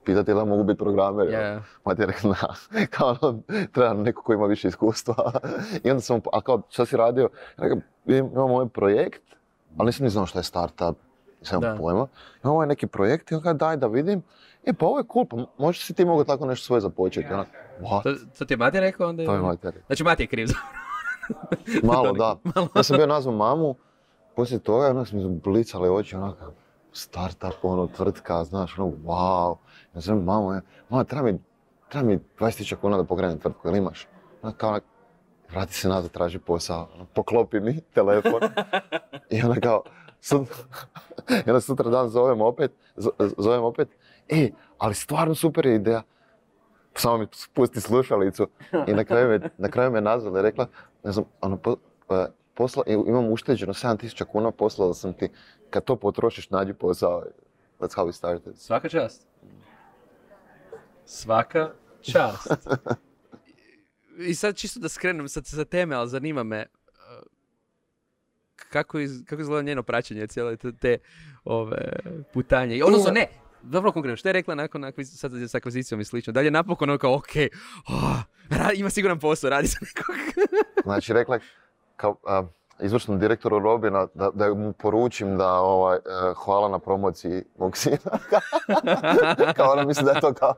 pitati 0.04 0.34
da 0.34 0.46
mogu 0.46 0.64
biti 0.64 0.78
programer. 0.78 1.28
Yeah. 1.28 1.60
Mati 1.86 2.02
je 2.02 2.06
rekao, 2.06 2.32
na, 2.32 2.38
kao 2.96 3.16
ono, 3.22 3.42
treba 3.72 3.94
neko 3.94 4.24
ko 4.24 4.34
ima 4.34 4.46
više 4.46 4.68
iskustva. 4.68 5.32
I 5.84 5.92
onda 5.92 6.02
sam, 6.02 6.22
a 6.34 6.42
kao, 6.42 6.62
šta 6.70 6.86
si 6.86 6.98
radio? 6.98 7.30
Rekao, 7.58 7.78
imam 8.06 8.52
ovaj 8.52 8.68
projekt, 8.68 9.22
ali 9.78 9.86
nisam 9.86 10.04
ni 10.04 10.10
znao 10.10 10.26
šta 10.26 10.40
je 10.40 10.44
startup, 10.44 10.98
nisam 11.40 11.64
imao 11.64 11.78
pojma. 11.78 12.08
Imam 12.44 12.56
ovaj 12.56 12.68
neki 12.68 12.88
projekt 12.88 13.32
i 13.32 13.36
on 13.36 13.42
kaže, 13.42 13.58
daj 13.58 13.78
da 13.78 13.88
vidim. 13.88 14.24
E, 14.66 14.74
pa 14.74 14.86
ovo 14.86 14.98
je 14.98 15.06
cool, 15.14 15.26
pa 15.26 15.38
možda 15.58 15.84
si 15.84 15.94
ti 15.94 16.06
mogu 16.06 16.24
tako 16.24 16.46
nešto 16.46 16.66
svoje 16.66 16.82
započeti. 16.82 17.28
Yeah. 17.28 17.46
What? 17.82 18.04
To, 18.04 18.16
to 18.38 18.46
ti 18.46 18.54
je 18.54 18.58
Mati 18.58 18.80
rekao 18.80 19.10
onda? 19.10 19.26
To 19.26 19.34
je 19.34 19.42
Mati 19.42 19.68
rekao. 19.68 19.82
Znači 19.88 20.04
Mati 20.04 20.24
je 20.24 20.28
kriv 20.28 20.46
za 20.48 20.56
Malo, 21.84 22.12
da. 22.12 22.38
Ja 22.76 22.84
sam 22.84 22.98
bio 22.98 23.08
nazvao 23.08 23.36
mamu, 23.36 23.76
poslije 24.36 24.60
toga 24.60 24.90
onak 24.90 25.08
smo 25.08 25.30
blicali 25.30 25.90
oči, 25.90 26.16
onako, 26.16 26.52
startup, 26.92 27.64
ono, 27.64 27.88
tvrtka, 27.88 28.44
znaš, 28.44 28.80
ono, 28.80 28.92
wow. 29.06 29.56
Ja 29.96 30.02
sam, 30.02 30.24
mamo, 30.24 30.54
ja, 30.54 30.62
mama, 30.90 31.04
treba 31.04 31.32
mi, 31.32 31.40
treba 31.90 32.08
mi 32.08 32.20
20.000 32.40 32.76
kuna 32.76 32.98
da 32.98 33.04
pokrenem 33.04 33.40
tvrtku, 33.40 33.68
jel 33.68 33.76
imaš? 33.76 34.08
Ona 34.42 34.54
kao, 34.54 34.80
vrati 35.52 35.74
se 35.74 35.90
nazad, 35.90 36.12
traži 36.12 36.40
posao, 36.40 36.90
ono, 36.96 37.06
poklopi 37.06 37.60
mi 37.60 37.82
telefon. 37.94 38.42
I 39.30 39.42
ona 39.42 39.56
kao, 39.56 39.84
i 41.46 41.50
onda 41.50 41.62
sutra 41.62 41.90
dan 41.90 42.10
zovem 42.10 42.42
opet, 42.42 42.72
zovem 43.38 43.64
opet, 43.64 43.90
e, 44.30 44.50
ali 44.78 44.94
stvarno 44.96 45.36
super 45.36 45.66
je 45.66 45.76
ideja. 45.76 46.02
Samo 46.94 47.18
mi 47.18 47.28
pusti 47.54 47.82
slušalicu 47.82 48.48
i 48.88 48.94
na 48.94 49.04
kraju 49.04 49.30
me, 49.30 49.50
na 49.58 49.70
kraju 49.70 49.92
me 49.92 50.02
nazvala 50.02 50.40
i 50.40 50.42
rekla, 50.42 50.68
ne 51.04 51.12
znam, 51.12 51.26
ono, 51.42 51.58
po, 51.58 51.76
e, 52.10 52.26
posla, 52.54 52.84
imam 52.88 53.32
ušteđeno 53.32 53.74
7000 53.74 54.26
kuna, 54.26 54.52
poslala 54.52 54.94
sam 54.94 55.14
ti, 55.14 55.30
kad 55.70 55.84
to 55.84 55.96
potrošiš, 55.96 56.50
nađi 56.50 56.74
posao. 56.74 57.24
That's 57.80 57.96
how 57.96 58.06
we 58.06 58.12
started. 58.12 58.58
Svaka 58.58 58.90
čast. 58.90 59.28
Svaka 61.12 61.72
čast. 62.02 62.48
I 64.30 64.36
sad 64.36 64.56
čisto 64.56 64.80
da 64.80 64.90
skrenem 64.90 65.30
sad 65.30 65.46
sa 65.46 65.66
teme, 65.66 65.96
ali 65.96 66.10
zanima 66.10 66.44
me 66.44 66.66
uh, 66.66 67.28
kako, 68.56 69.00
iz, 69.00 69.24
kako 69.26 69.42
izgleda 69.42 69.62
njeno 69.62 69.84
praćenje 69.84 70.28
cijele 70.28 70.58
te, 70.58 70.72
te 70.72 70.98
ove, 71.44 71.92
putanje. 72.34 72.84
Odnosno 72.84 73.12
ne, 73.12 73.28
dobro 73.62 73.92
konkretno, 73.92 74.16
što 74.16 74.30
je 74.30 74.34
rekla 74.34 74.56
nakon 74.56 74.94
sad 75.04 75.32
s 75.34 75.56
akvizicijom 75.56 76.02
i 76.02 76.06
slično? 76.06 76.34
Dalje 76.34 76.52
napokon 76.52 76.90
ono 76.90 77.00
kao, 77.00 77.16
ok, 77.16 77.36
oh, 77.90 78.20
ima 78.80 78.90
siguran 78.90 79.20
posao, 79.20 79.50
radi 79.50 79.68
za 79.68 79.78
nekog. 79.82 80.16
znači 80.86 81.14
rekla 81.14 81.40
kao, 81.96 82.16
izvršnom 82.82 83.20
direktoru 83.20 83.60
Robina 83.60 84.08
da, 84.14 84.30
da 84.34 84.54
mu 84.54 84.74
poručim 84.74 85.38
da 85.38 85.54
ovaj, 85.54 85.98
e, 85.98 86.00
hvala 86.36 86.70
na 86.70 86.80
promociji 86.80 87.44
mog 87.58 87.78
sina. 87.78 87.98
kao 89.58 89.72
ono 89.72 89.84
mislim 89.84 90.06
da 90.06 90.12
je 90.12 90.22
to 90.22 90.34
kao, 90.34 90.54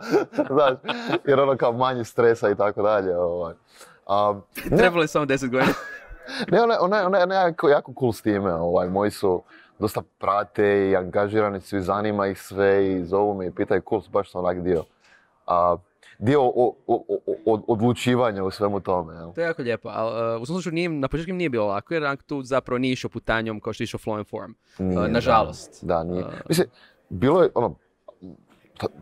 znaš, 0.49 0.73
jer 1.25 1.39
ono 1.39 1.57
kao 1.57 1.71
manje 1.71 2.03
stresa 2.03 2.49
i 2.49 2.55
tako 2.55 2.81
dalje. 2.81 3.17
Ovaj. 3.17 3.53
Trebalo 4.77 5.03
je 5.03 5.07
samo 5.07 5.25
10 5.25 5.49
godina. 5.49 5.73
ne, 6.51 6.61
ona, 6.61 6.77
ona, 6.79 7.05
ona, 7.05 7.17
je 7.17 7.47
jako, 7.47 7.69
jako 7.69 7.93
cool 7.99 8.13
s 8.13 8.21
time. 8.21 8.53
Ovaj, 8.53 8.89
moji 8.89 9.11
su 9.11 9.43
dosta 9.79 10.01
prate 10.19 10.89
i 10.89 10.95
angažirani 10.95 11.61
su 11.61 11.77
i 11.77 11.81
zanima 11.81 12.27
ih 12.27 12.41
sve 12.41 12.91
i 12.91 13.03
zovu 13.03 13.33
me 13.33 13.47
i 13.47 13.51
pitaju 13.51 13.81
cool, 13.89 14.01
baš 14.11 14.31
sam 14.31 14.45
onak 14.45 14.61
dio. 14.61 14.83
A, 15.47 15.77
dio 16.23 16.41
o, 16.41 16.75
o, 16.87 17.05
o, 17.45 17.61
odlučivanja 17.67 18.43
u 18.43 18.51
svemu 18.51 18.79
tome. 18.79 19.13
Jel? 19.13 19.33
To 19.33 19.41
je 19.41 19.45
jako 19.45 19.61
lijepo, 19.61 19.89
ali 19.93 20.35
uh, 20.35 20.41
u 20.41 20.45
svom 20.45 20.55
slučaju 20.55 20.73
nije, 20.73 20.89
na 20.89 21.07
početku 21.07 21.33
nije 21.33 21.49
bilo 21.49 21.65
lako 21.65 21.93
jer 21.93 22.17
tu 22.17 22.43
zapravo 22.43 22.79
nije 22.79 22.93
išao 22.93 23.09
putanjom 23.09 23.59
kao 23.59 23.73
što 23.73 23.83
je 23.83 23.85
išao 23.85 23.99
Flow 23.99 24.17
and 24.17 24.27
Form. 24.27 24.51
Nije, 24.77 24.99
uh, 24.99 25.07
nažalost. 25.07 25.85
Da, 25.85 25.95
da 25.95 26.03
nije. 26.03 26.25
Uh, 26.25 26.33
Mislim, 26.49 26.67
bilo 27.09 27.43
je 27.43 27.49
ono, 27.55 27.75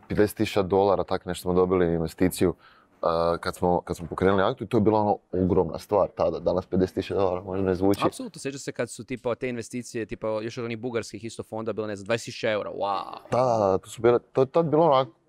50.000 0.09 0.63
dolara, 0.63 1.03
tak 1.03 1.25
nešto 1.25 1.41
smo 1.41 1.53
dobili 1.53 1.93
investiciju 1.93 2.49
uh, 2.49 3.07
kad, 3.39 3.55
smo, 3.55 3.81
kad 3.81 3.97
smo 3.97 4.07
pokrenuli 4.07 4.43
aktu 4.43 4.63
i 4.63 4.67
to 4.67 4.77
je 4.77 4.81
bila 4.81 4.99
ono 4.99 5.17
ogromna 5.31 5.79
stvar 5.79 6.09
tada. 6.15 6.39
Danas 6.39 6.69
50.000 6.69 7.13
dolara 7.13 7.41
možda 7.41 7.65
ne 7.65 7.75
zvuči. 7.75 8.01
Apsolutno, 8.05 8.39
sjeća 8.39 8.57
se 8.57 8.71
kad 8.71 8.89
su 8.89 9.03
tipa 9.03 9.35
te 9.35 9.49
investicije, 9.49 10.05
tipa 10.05 10.27
još 10.27 10.57
od 10.57 10.65
onih 10.65 10.77
bugarskih 10.77 11.23
isto 11.23 11.43
fonda 11.43 11.73
bilo 11.73 11.87
ne 11.87 11.95
znam 11.95 12.17
20.000 12.17 12.51
eura, 12.51 12.71
wow. 12.71 13.17
Da, 13.31 13.37
da, 13.37 13.67
da, 13.67 13.77
to 13.77 13.89
su 13.89 14.01
bile, 14.01 14.19
to 14.31 14.41
je 14.41 14.45
tad 14.45 14.65
bilo 14.65 14.85
onako 14.85 15.20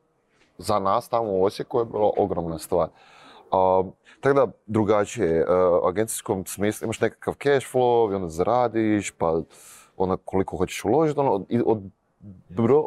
za 0.63 0.79
nas 0.79 1.09
tamo 1.09 1.33
u 1.33 1.45
Osijeku 1.45 1.79
je 1.79 1.85
bilo 1.85 2.13
ogromna 2.17 2.59
stvar. 2.59 2.89
Uh, 2.89 3.87
tako 4.21 4.35
da 4.35 4.53
drugačije, 4.67 5.45
uh, 5.45 5.83
u 5.85 5.87
agencijskom 5.87 6.47
smislu 6.47 6.85
imaš 6.85 7.01
nekakav 7.01 7.35
cash 7.35 7.73
flow 7.73 8.13
i 8.13 8.15
onda 8.15 8.29
zaradiš, 8.29 9.11
pa 9.11 9.41
onda 9.97 10.17
koliko 10.25 10.57
hoćeš 10.57 10.85
uložiti, 10.85 11.21
ono, 11.21 11.33
od, 11.33 11.47
od, 11.67 11.83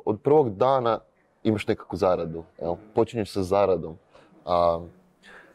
od 0.06 0.22
prvog 0.22 0.58
dana 0.58 1.00
imaš 1.44 1.68
nekakvu 1.68 1.98
zaradu, 1.98 2.44
jel? 2.62 2.76
počinješ 2.96 3.32
sa 3.32 3.44
zaradom. 3.44 3.98
Uh, 4.46 4.84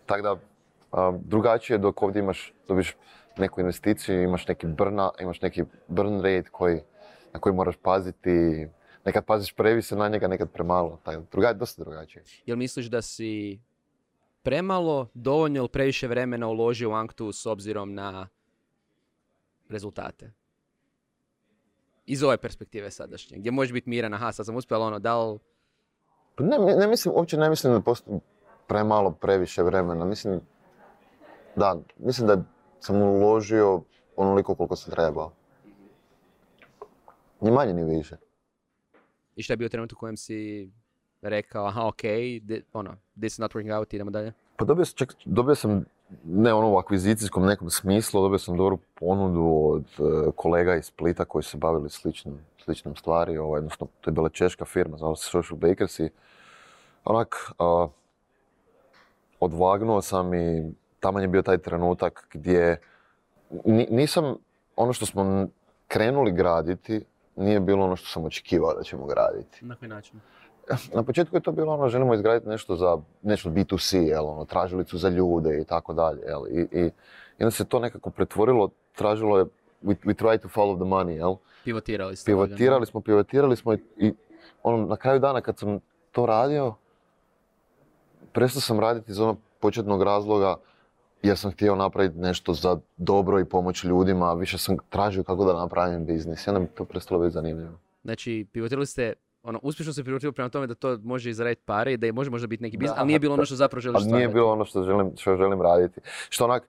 tako 0.06 0.22
da, 0.22 0.36
drugačije 1.20 1.78
dok 1.78 2.02
ovdje 2.02 2.20
imaš, 2.20 2.54
dobiš 2.68 2.96
neku 3.36 3.60
investiciju, 3.60 4.22
imaš 4.22 4.48
neki 4.48 4.66
brna, 4.66 5.10
imaš 5.20 5.42
neki 5.42 5.64
burn 5.88 6.20
rate 6.20 6.48
koji, 6.52 6.80
na 7.32 7.40
koji 7.40 7.54
moraš 7.54 7.76
paziti, 7.82 8.68
nekad 9.04 9.24
paziš 9.24 9.52
previše 9.52 9.96
na 9.96 10.08
njega, 10.08 10.28
nekad 10.28 10.50
premalo. 10.50 10.98
Tako, 11.02 11.22
druga, 11.32 11.52
dosta 11.52 11.84
drugačije. 11.84 12.24
Jel 12.46 12.56
misliš 12.56 12.86
da 12.86 13.02
si 13.02 13.60
premalo, 14.42 15.08
dovoljno 15.14 15.58
ili 15.58 15.68
previše 15.68 16.08
vremena 16.08 16.48
uložio 16.48 16.90
u 16.90 16.92
Anktu 16.92 17.32
s 17.32 17.46
obzirom 17.46 17.94
na 17.94 18.28
rezultate? 19.68 20.32
Iz 22.06 22.22
ove 22.22 22.36
perspektive 22.36 22.90
sadašnje, 22.90 23.38
gdje 23.38 23.50
možeš 23.50 23.72
biti 23.72 23.90
miran, 23.90 24.14
aha, 24.14 24.32
sad 24.32 24.46
sam 24.46 24.56
uspio, 24.56 24.76
ali 24.76 24.84
ono, 24.84 24.98
da 24.98 25.24
li... 25.24 25.38
Pa 26.34 26.44
ne, 26.44 26.58
ne 26.58 26.86
mislim, 26.86 27.14
uopće 27.14 27.36
ne 27.36 27.50
mislim 27.50 27.72
da 27.72 27.80
postoji 27.80 28.20
premalo, 28.66 29.10
previše 29.10 29.62
vremena. 29.62 30.04
Mislim, 30.04 30.40
da, 31.56 31.76
mislim 31.98 32.26
da 32.28 32.42
sam 32.80 33.02
uložio 33.02 33.82
onoliko 34.16 34.54
koliko 34.54 34.76
sam 34.76 34.92
trebao. 34.92 35.32
Ni 37.40 37.50
manje, 37.50 37.74
ni 37.74 37.96
više. 37.96 38.16
I 39.36 39.42
šta 39.42 39.52
je 39.52 39.56
bio 39.56 39.68
trenutak 39.68 39.98
u 39.98 40.00
kojem 40.00 40.16
si 40.16 40.70
rekao, 41.22 41.66
aha, 41.66 41.86
ok, 41.86 42.02
ono, 42.72 42.96
this 43.20 43.32
is 43.32 43.38
not 43.38 43.52
working 43.52 43.78
out, 43.78 43.94
idemo 43.94 44.10
dalje? 44.10 44.32
Pa 44.56 44.64
dobio 44.64 44.84
sam, 44.84 44.96
čak, 44.96 45.14
dobio 45.24 45.54
sam, 45.54 45.84
ne 46.24 46.52
ono 46.52 46.72
u 46.72 46.76
akvizicijskom 46.76 47.46
nekom 47.46 47.70
smislu, 47.70 48.22
dobio 48.22 48.38
sam 48.38 48.56
dobru 48.56 48.78
ponudu 48.94 49.70
od 49.72 49.84
uh, 49.98 50.34
kolega 50.36 50.76
iz 50.76 50.84
Splita 50.84 51.24
koji 51.24 51.42
se 51.42 51.56
bavili 51.56 51.90
sličnim, 51.90 52.38
sličnom 52.64 52.96
stvari, 52.96 53.38
ovaj, 53.38 53.58
odnosno 53.58 53.86
to 54.00 54.10
je 54.10 54.14
bila 54.14 54.28
češka 54.28 54.64
firma, 54.64 54.96
zvala 54.96 55.16
se 55.16 55.30
Social 55.30 55.58
Bakers 55.58 55.98
i 55.98 56.10
onak, 57.04 57.52
uh, 57.58 57.90
odvagnuo 59.40 60.02
sam 60.02 60.34
i 60.34 60.72
tamo 61.00 61.20
je 61.20 61.28
bio 61.28 61.42
taj 61.42 61.58
trenutak 61.58 62.26
gdje 62.32 62.80
nisam, 63.90 64.34
ono 64.76 64.92
što 64.92 65.06
smo 65.06 65.48
krenuli 65.88 66.32
graditi, 66.32 67.04
nije 67.36 67.60
bilo 67.60 67.84
ono 67.84 67.96
što 67.96 68.08
sam 68.08 68.24
očekivao 68.24 68.74
da 68.74 68.82
ćemo 68.82 69.06
graditi. 69.06 69.64
Na 69.64 69.76
koji 69.76 69.88
način? 69.88 70.20
Na 70.96 71.02
početku 71.02 71.36
je 71.36 71.40
to 71.40 71.52
bilo 71.52 71.74
ono, 71.74 71.88
želimo 71.88 72.14
izgraditi 72.14 72.48
nešto 72.48 72.76
za, 72.76 72.98
nešto 73.22 73.50
B2C, 73.50 73.96
jel, 73.96 74.26
ono, 74.26 74.44
tražilicu 74.44 74.98
za 74.98 75.08
ljude 75.08 75.60
i 75.60 75.64
tako 75.64 75.92
dalje, 75.92 76.20
jel, 76.26 76.46
i, 76.48 76.60
i, 76.60 76.90
i 77.38 77.44
onda 77.44 77.50
se 77.50 77.64
to 77.64 77.78
nekako 77.78 78.10
pretvorilo, 78.10 78.68
tražilo 78.94 79.38
je, 79.38 79.44
we, 79.82 79.94
we 80.04 80.14
try 80.14 80.38
to 80.38 80.48
follow 80.48 80.76
the 80.76 80.84
money, 80.84 81.16
jel. 81.16 81.36
Pivotirali 81.64 82.16
ste. 82.16 82.26
Pivotirali 82.26 82.86
smo, 82.86 83.00
pivotirali 83.00 83.56
smo 83.56 83.72
i, 83.74 83.78
i 83.96 84.12
ono, 84.62 84.86
na 84.86 84.96
kraju 84.96 85.18
dana 85.18 85.40
kad 85.40 85.58
sam 85.58 85.80
to 86.12 86.26
radio, 86.26 86.74
prestao 88.32 88.60
sam 88.60 88.80
raditi 88.80 89.10
iz 89.10 89.20
onog 89.20 89.38
početnog 89.60 90.02
razloga, 90.02 90.56
jer 91.22 91.38
sam 91.38 91.50
htio 91.50 91.76
napraviti 91.76 92.18
nešto 92.18 92.54
za 92.54 92.78
dobro 92.96 93.40
i 93.40 93.44
pomoć 93.44 93.84
ljudima, 93.84 94.34
više 94.34 94.58
sam 94.58 94.76
tražio 94.90 95.24
kako 95.24 95.44
da 95.44 95.52
napravim 95.52 96.06
biznis 96.06 96.46
i 96.46 96.50
onda 96.50 96.60
mi 96.60 96.66
to 96.66 96.84
prestalo 96.84 97.20
biti 97.20 97.32
zanimljivo. 97.32 97.78
Znači, 98.04 98.46
pivotirali 98.52 98.86
ste, 98.86 99.12
ono, 99.42 99.60
uspješno 99.62 99.92
se 99.92 100.04
pivotirali 100.04 100.34
prema 100.34 100.48
tome 100.48 100.66
da 100.66 100.74
to 100.74 100.98
može 101.02 101.30
izraditi 101.30 101.62
pare 101.64 101.92
i 101.92 101.96
da 101.96 102.06
je 102.06 102.12
može 102.12 102.30
možda 102.30 102.46
biti 102.46 102.62
neki 102.62 102.76
biznis, 102.76 102.98
ali 102.98 103.06
nije 103.06 103.18
bilo 103.18 103.34
ono 103.34 103.44
što 103.44 103.56
zapravo 103.56 103.80
želiš 103.80 104.02
stvarati. 104.02 104.16
nije 104.16 104.28
bilo 104.34 104.52
ono 104.52 104.64
što 104.64 104.84
želim, 104.84 105.12
što 105.16 105.36
želim 105.36 105.62
raditi. 105.62 106.00
Što 106.28 106.44
onak, 106.44 106.68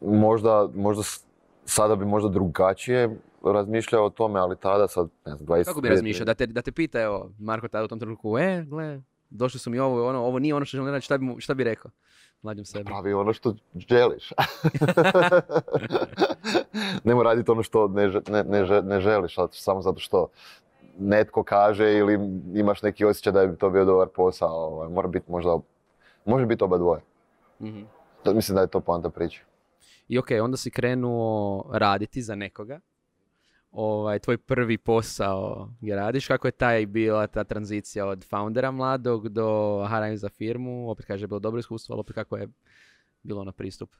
možda, 0.00 0.68
možda 0.74 1.02
sada 1.64 1.96
bi 1.96 2.04
možda 2.04 2.28
drugačije 2.28 3.16
razmišljao 3.44 4.04
o 4.04 4.10
tome, 4.10 4.40
ali 4.40 4.56
tada 4.56 4.88
sad, 4.88 5.08
ne 5.26 5.36
znam, 5.36 5.46
25... 5.48 5.64
Kako 5.64 5.80
bi 5.80 5.88
razmišljao? 5.88 6.24
Da 6.24 6.34
te, 6.34 6.46
da 6.46 6.62
te 6.62 6.72
pita, 6.72 7.00
evo, 7.00 7.30
Marko 7.38 7.68
tada 7.68 7.84
u 7.84 7.88
tom 7.88 7.98
trenutku, 7.98 8.38
e, 8.38 8.64
gle, 8.68 9.00
došli 9.30 9.60
su 9.60 9.70
mi 9.70 9.78
ovo, 9.78 10.08
ono, 10.08 10.18
ovo 10.18 10.38
nije 10.38 10.54
ono 10.54 10.64
što 10.64 10.76
želim 10.76 10.90
raditi, 10.90 11.04
šta 11.04 11.18
bi, 11.18 11.34
šta 11.38 11.54
bi 11.54 11.64
rekao? 11.64 11.90
Mlađem 12.44 12.64
sebi. 12.64 12.84
Pravi 12.84 13.12
ono 13.12 13.32
što 13.32 13.54
želiš. 13.88 14.32
Nemo 17.04 17.22
raditi 17.22 17.50
ono 17.50 17.62
što 17.62 17.88
ne, 17.88 18.08
ne, 18.28 18.82
ne, 18.82 19.00
želiš, 19.00 19.36
samo 19.50 19.82
zato 19.82 20.00
što 20.00 20.28
netko 20.98 21.42
kaže 21.42 21.92
ili 21.98 22.18
imaš 22.54 22.82
neki 22.82 23.04
osjećaj 23.04 23.32
da 23.32 23.46
bi 23.46 23.56
to 23.56 23.70
bio 23.70 23.84
dobar 23.84 24.08
posao. 24.08 24.50
Ovaj, 24.50 24.88
mora 24.88 25.08
biti 25.08 25.32
možda, 25.32 25.58
može 26.24 26.46
biti 26.46 26.64
oba 26.64 26.78
dvoje. 26.78 27.00
mm 27.60 27.84
mislim 28.34 28.54
da 28.54 28.60
je 28.60 28.68
to 28.68 28.80
poanta 28.80 29.10
priče. 29.10 29.44
I 30.08 30.18
ok, 30.18 30.28
onda 30.42 30.56
si 30.56 30.70
krenuo 30.70 31.64
raditi 31.72 32.22
za 32.22 32.34
nekoga. 32.34 32.80
Ovaj, 33.74 34.18
tvoj 34.18 34.38
prvi 34.38 34.78
posao 34.78 35.68
gdje 35.80 35.96
radiš, 35.96 36.28
kako 36.28 36.48
je 36.48 36.52
taj 36.52 36.86
bila 36.86 37.26
ta 37.26 37.44
tranzicija 37.44 38.06
od 38.06 38.24
foundera 38.30 38.70
mladog 38.70 39.28
do 39.28 39.78
harajem 39.88 40.16
za 40.16 40.28
firmu, 40.28 40.90
opet 40.90 41.06
kaže 41.06 41.26
bilo 41.26 41.40
dobro 41.40 41.58
iskustvo, 41.58 41.92
ali 41.92 42.00
opet 42.00 42.14
kako 42.14 42.36
je 42.36 42.48
bilo 43.22 43.44
na 43.44 43.52
pristup? 43.52 43.90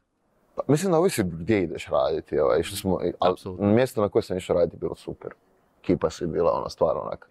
Pa, 0.55 0.63
mislim 0.69 0.93
da 0.93 0.99
ovisi 0.99 1.23
gdje 1.25 1.63
ideš 1.63 1.87
raditi, 1.87 2.39
ovaj, 2.39 2.63
što 2.63 2.77
smo, 2.77 2.99
mjesto 3.59 4.01
na 4.01 4.09
koje 4.09 4.23
sam 4.23 4.37
išao 4.37 4.57
raditi 4.57 4.77
bilo 4.77 4.95
super. 4.95 5.31
Kipa 5.81 6.11
si 6.11 6.27
bila 6.27 6.53
ona 6.53 6.69
stvar 6.69 6.97
onak, 6.97 7.31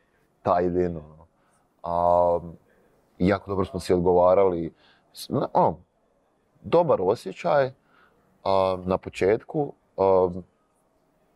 in, 0.61 0.97
ono. 0.97 1.27
A, 1.83 2.39
jako 3.19 3.51
dobro 3.51 3.65
smo 3.65 3.79
si 3.79 3.93
odgovarali, 3.93 4.73
ono, 5.53 5.77
dobar 6.61 6.99
osjećaj, 7.01 7.71
na 8.85 8.97
početku, 8.97 9.73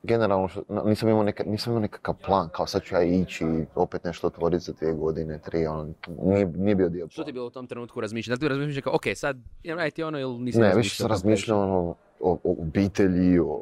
generalno, 0.07 0.49
nisam 0.85 1.09
imao, 1.09 1.23
neka, 1.23 1.43
nisam 1.43 1.71
imao 1.71 1.81
nekakav 1.81 2.15
plan, 2.25 2.49
kao 2.51 2.67
sad 2.67 2.83
ću 2.83 2.95
ja 2.95 3.03
ići 3.03 3.45
i 3.45 3.65
opet 3.75 4.03
nešto 4.03 4.27
otvoriti 4.27 4.63
za 4.63 4.73
dvije 4.73 4.93
godine, 4.93 5.39
tri, 5.39 5.67
ono, 5.67 5.89
nije, 6.23 6.45
nije 6.45 6.75
bio 6.75 6.89
dio 6.89 7.07
Što 7.09 7.23
ti 7.23 7.31
bilo 7.31 7.47
u 7.47 7.49
tom 7.49 7.67
trenutku 7.67 8.01
razmišljati? 8.01 8.39
Da 8.39 8.45
li 8.45 8.49
ti 8.49 8.59
razmišljati 8.59 8.83
kao, 8.83 8.95
ok, 8.95 9.03
sad 9.15 9.37
idem 9.63 9.77
raditi 9.77 10.03
ono 10.03 10.19
ili 10.19 10.39
nisi 10.39 10.59
Ne, 10.59 10.75
više 10.75 10.95
sam 10.95 11.07
razmišljao 11.07 11.63
ono, 11.63 11.95
o, 12.19 12.31
o 12.43 12.55
obitelji, 12.61 13.39
o, 13.39 13.59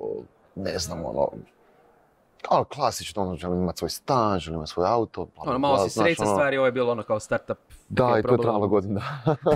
ne 0.55 0.79
znam, 0.79 1.05
ono, 1.05 1.29
kao 2.41 2.63
klasično, 2.63 3.21
ono, 3.21 3.35
želim 3.35 3.61
imati 3.61 3.77
svoj 3.77 3.89
stan, 3.89 4.39
želim 4.39 4.57
imati 4.57 4.71
svoj 4.71 4.87
auto. 4.87 5.27
Bla, 5.35 5.43
ono, 5.47 5.59
malo 5.59 5.77
si 5.77 5.89
sreća 5.89 6.23
ono, 6.23 6.31
stvari, 6.31 6.57
ovo 6.57 6.65
je 6.65 6.71
bilo 6.71 6.91
ono 6.91 7.03
kao 7.03 7.19
startup. 7.19 7.57
Da, 7.89 8.15
i 8.19 8.23
to 8.23 8.31
je 8.31 8.37
trajalo 8.41 8.67
godina. 8.67 9.01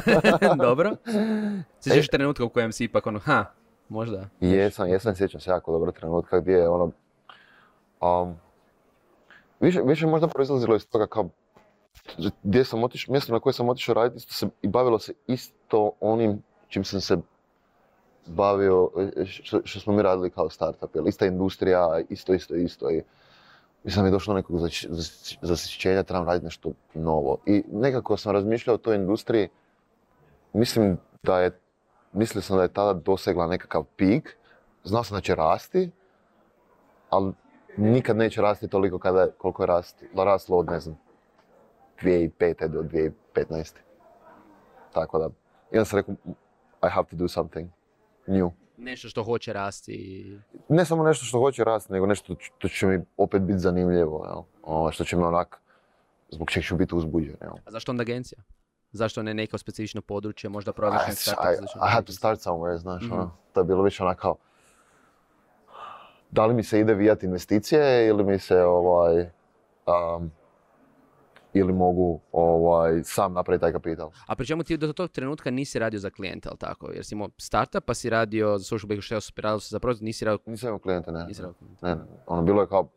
Dobro. 0.68 0.96
Sjećaš 1.82 2.06
e, 2.06 2.12
trenutka 2.12 2.44
u 2.44 2.50
kojem 2.50 2.72
si 2.72 2.84
ipak 2.84 3.08
ono, 3.08 3.20
ha, 3.20 3.46
možda? 3.90 4.30
Jesam, 4.40 4.90
jesam, 4.90 5.16
sjećam 5.16 5.42
se 5.42 5.52
jako 5.52 5.72
dobro 5.72 5.92
trenutka 5.92 6.40
gdje 6.40 6.54
je 6.54 6.70
ono, 6.70 6.92
um, 8.02 8.36
više, 9.60 9.82
više 9.86 10.08
možda 10.08 10.28
proizlazilo 10.28 10.76
iz 10.76 10.88
toga 10.88 11.08
kao 11.08 11.30
gdje 12.44 12.66
sam 12.66 12.84
otišao, 12.84 13.12
mjesto 13.12 13.34
na 13.34 13.40
koje 13.40 13.54
sam 13.54 13.70
otišao 13.70 13.96
raditi 13.96 14.18
isto 14.18 14.34
se, 14.34 14.48
i 14.62 14.68
bavilo 14.68 15.00
se 15.00 15.14
isto 15.28 15.92
onim 16.00 16.44
čim 16.68 16.84
sam 16.84 17.02
se 17.02 17.18
bavio, 18.28 18.90
što, 19.26 19.62
što 19.64 19.80
smo 19.80 19.94
mi 19.94 20.02
radili 20.02 20.30
kao 20.30 20.50
startup, 20.50 20.96
jel, 20.96 21.08
ista 21.08 21.26
industrija, 21.26 22.02
isto, 22.10 22.34
isto, 22.34 22.56
isto. 22.56 22.92
I, 22.92 23.04
mislim 23.84 24.04
mi 24.04 24.08
je 24.08 24.12
došlo 24.12 24.34
nekog 24.34 24.60
zasićenja, 25.42 26.04
trebam 26.04 26.28
raditi 26.28 26.46
nešto 26.46 26.72
novo. 26.94 27.38
I 27.46 27.64
nekako 27.72 28.18
sam 28.18 28.32
razmišljao 28.32 28.74
o 28.74 28.78
toj 28.78 28.96
industriji, 28.96 29.50
mislim 30.54 30.98
da 31.24 31.40
je 31.40 31.60
mislio 32.14 32.42
sam 32.42 32.58
da 32.58 32.64
je 32.64 32.74
tada 32.74 32.94
dosegla 32.94 33.48
nekakav 33.48 33.84
pik, 33.96 34.38
znao 34.84 35.04
sam 35.04 35.18
da 35.18 35.22
će 35.22 35.36
rasti, 35.36 35.92
ali 37.10 37.34
nikad 37.78 38.18
neće 38.18 38.42
rasti 38.42 38.68
toliko 38.68 39.00
kada, 39.00 39.32
koliko 39.38 39.64
je 39.64 39.68
rasti, 39.68 40.06
raslo 40.16 40.58
od, 40.58 40.68
ne 40.68 40.80
znam, 40.80 40.98
2005. 42.02 42.68
do 42.68 42.82
2015. 43.36 43.74
Tako 44.94 45.20
da, 45.20 45.30
jedan 45.72 45.86
sam 45.86 46.00
rekao, 46.00 46.16
I 46.84 46.90
have 46.90 47.08
to 47.10 47.16
do 47.16 47.28
something 47.28 47.70
new. 48.28 48.52
Nešto 48.78 49.10
što 49.10 49.24
hoće 49.24 49.54
rasti. 49.54 50.26
Ne 50.70 50.86
samo 50.86 51.04
nešto 51.04 51.26
što 51.26 51.40
hoće 51.40 51.64
rasti, 51.64 51.94
nego 51.94 52.06
nešto 52.06 52.36
što 52.40 52.68
će 52.68 52.88
mi 52.88 53.00
opet 53.18 53.42
biti 53.42 53.60
zanimljivo, 53.60 54.26
jel? 54.26 54.42
Ovo, 54.64 54.92
što 54.92 55.04
će 55.04 55.18
mi 55.18 55.24
onak, 55.24 55.62
zbog 56.30 56.52
čeg 56.52 56.64
ću 56.64 56.76
biti 56.76 56.96
uzbuđen, 56.96 57.36
jel? 57.42 57.52
A 57.66 57.72
zašto 57.72 57.92
onda 57.92 58.02
agencija? 58.02 58.40
Zašto 58.92 59.24
ne 59.24 59.34
neko 59.34 59.58
specifično 59.58 60.02
područje, 60.02 60.50
možda 60.50 60.74
prodaš 60.74 61.08
neki 61.08 61.22
startup? 61.22 61.66
I, 61.76 61.88
I 61.88 61.90
had 61.94 62.06
to 62.06 62.14
start 62.14 62.40
somewhere, 62.40 62.78
znaš, 62.78 63.04
mm-hmm. 63.04 63.20
ono, 63.20 63.32
to 63.54 63.60
je 63.60 63.64
bilo 63.64 63.84
više 63.84 64.04
onako 64.04 64.38
da 66.32 66.46
li 66.46 66.54
mi 66.54 66.64
se 66.64 66.80
ide 66.80 66.94
vijati 66.94 67.26
investicije 67.26 68.08
ili 68.08 68.24
mi 68.24 68.40
se 68.40 68.64
ovaj, 68.64 69.22
um, 69.22 70.32
ili 71.54 71.74
mogu 71.74 72.20
ovaj, 72.32 73.04
sam 73.04 73.34
napraviti 73.34 73.62
taj 73.62 73.72
kapital. 73.72 74.12
A 74.28 74.36
pri 74.36 74.48
čemu 74.48 74.64
ti 74.64 74.78
do 74.78 74.94
tog 74.94 75.10
trenutka 75.10 75.52
nisi 75.52 75.80
radio 75.80 76.00
za 76.00 76.10
klijente, 76.10 76.50
ali 76.50 76.58
tako? 76.58 76.92
Jer 76.92 77.06
si 77.06 77.16
imao 77.16 77.30
startup 77.38 77.86
pa 77.86 77.94
si 77.94 78.10
radio 78.10 78.58
za 78.58 78.64
social 78.64 78.90
media, 78.90 79.02
što 79.02 79.42
radio 79.42 79.60
za 79.60 79.80
proizvod, 79.80 80.04
nisi 80.04 80.26
radio... 80.26 80.40
Nisam 80.46 80.68
imao 80.68 80.80
klijente, 80.80 81.12
ne. 81.12 81.26
Nisi 81.26 81.42
radio 81.42 81.56
Ne, 81.82 81.96
ne. 81.96 82.02
Ono, 82.28 82.42
bilo 82.42 82.62
je 82.62 82.68
kao, 82.68 82.90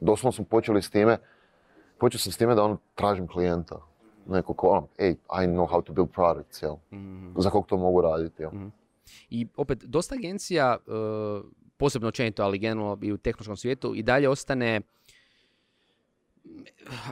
doslovno 0.00 0.32
smo 0.32 0.44
počeli 0.44 0.82
s 0.82 0.90
time, 0.90 1.18
počeo 1.98 2.18
sam 2.18 2.32
s 2.32 2.36
time 2.36 2.54
da 2.54 2.62
on 2.62 2.76
tražim 2.94 3.28
klijenta 3.28 3.76
neko 4.28 4.54
ko, 4.54 4.68
ono, 4.68 4.88
ej, 4.98 5.10
I 5.10 5.46
know 5.46 5.70
how 5.70 5.82
to 5.82 5.92
build 5.92 6.10
products, 6.10 6.62
jel? 6.62 6.76
mm 6.92 7.34
Za 7.40 7.50
kog 7.50 7.66
to 7.66 7.76
mogu 7.76 8.00
raditi, 8.00 8.42
jel? 8.42 8.50
mm 8.50 8.72
I 9.30 9.46
opet, 9.56 9.84
dosta 9.84 10.14
agencija, 10.14 10.76
uh, 10.86 11.44
posebno 11.76 12.08
općenito, 12.08 12.42
ali 12.42 12.58
generalno 12.58 12.98
i 13.02 13.12
u 13.12 13.18
tehnološkom 13.18 13.56
svijetu, 13.56 13.94
i 13.94 14.02
dalje 14.02 14.28
ostane, 14.28 14.80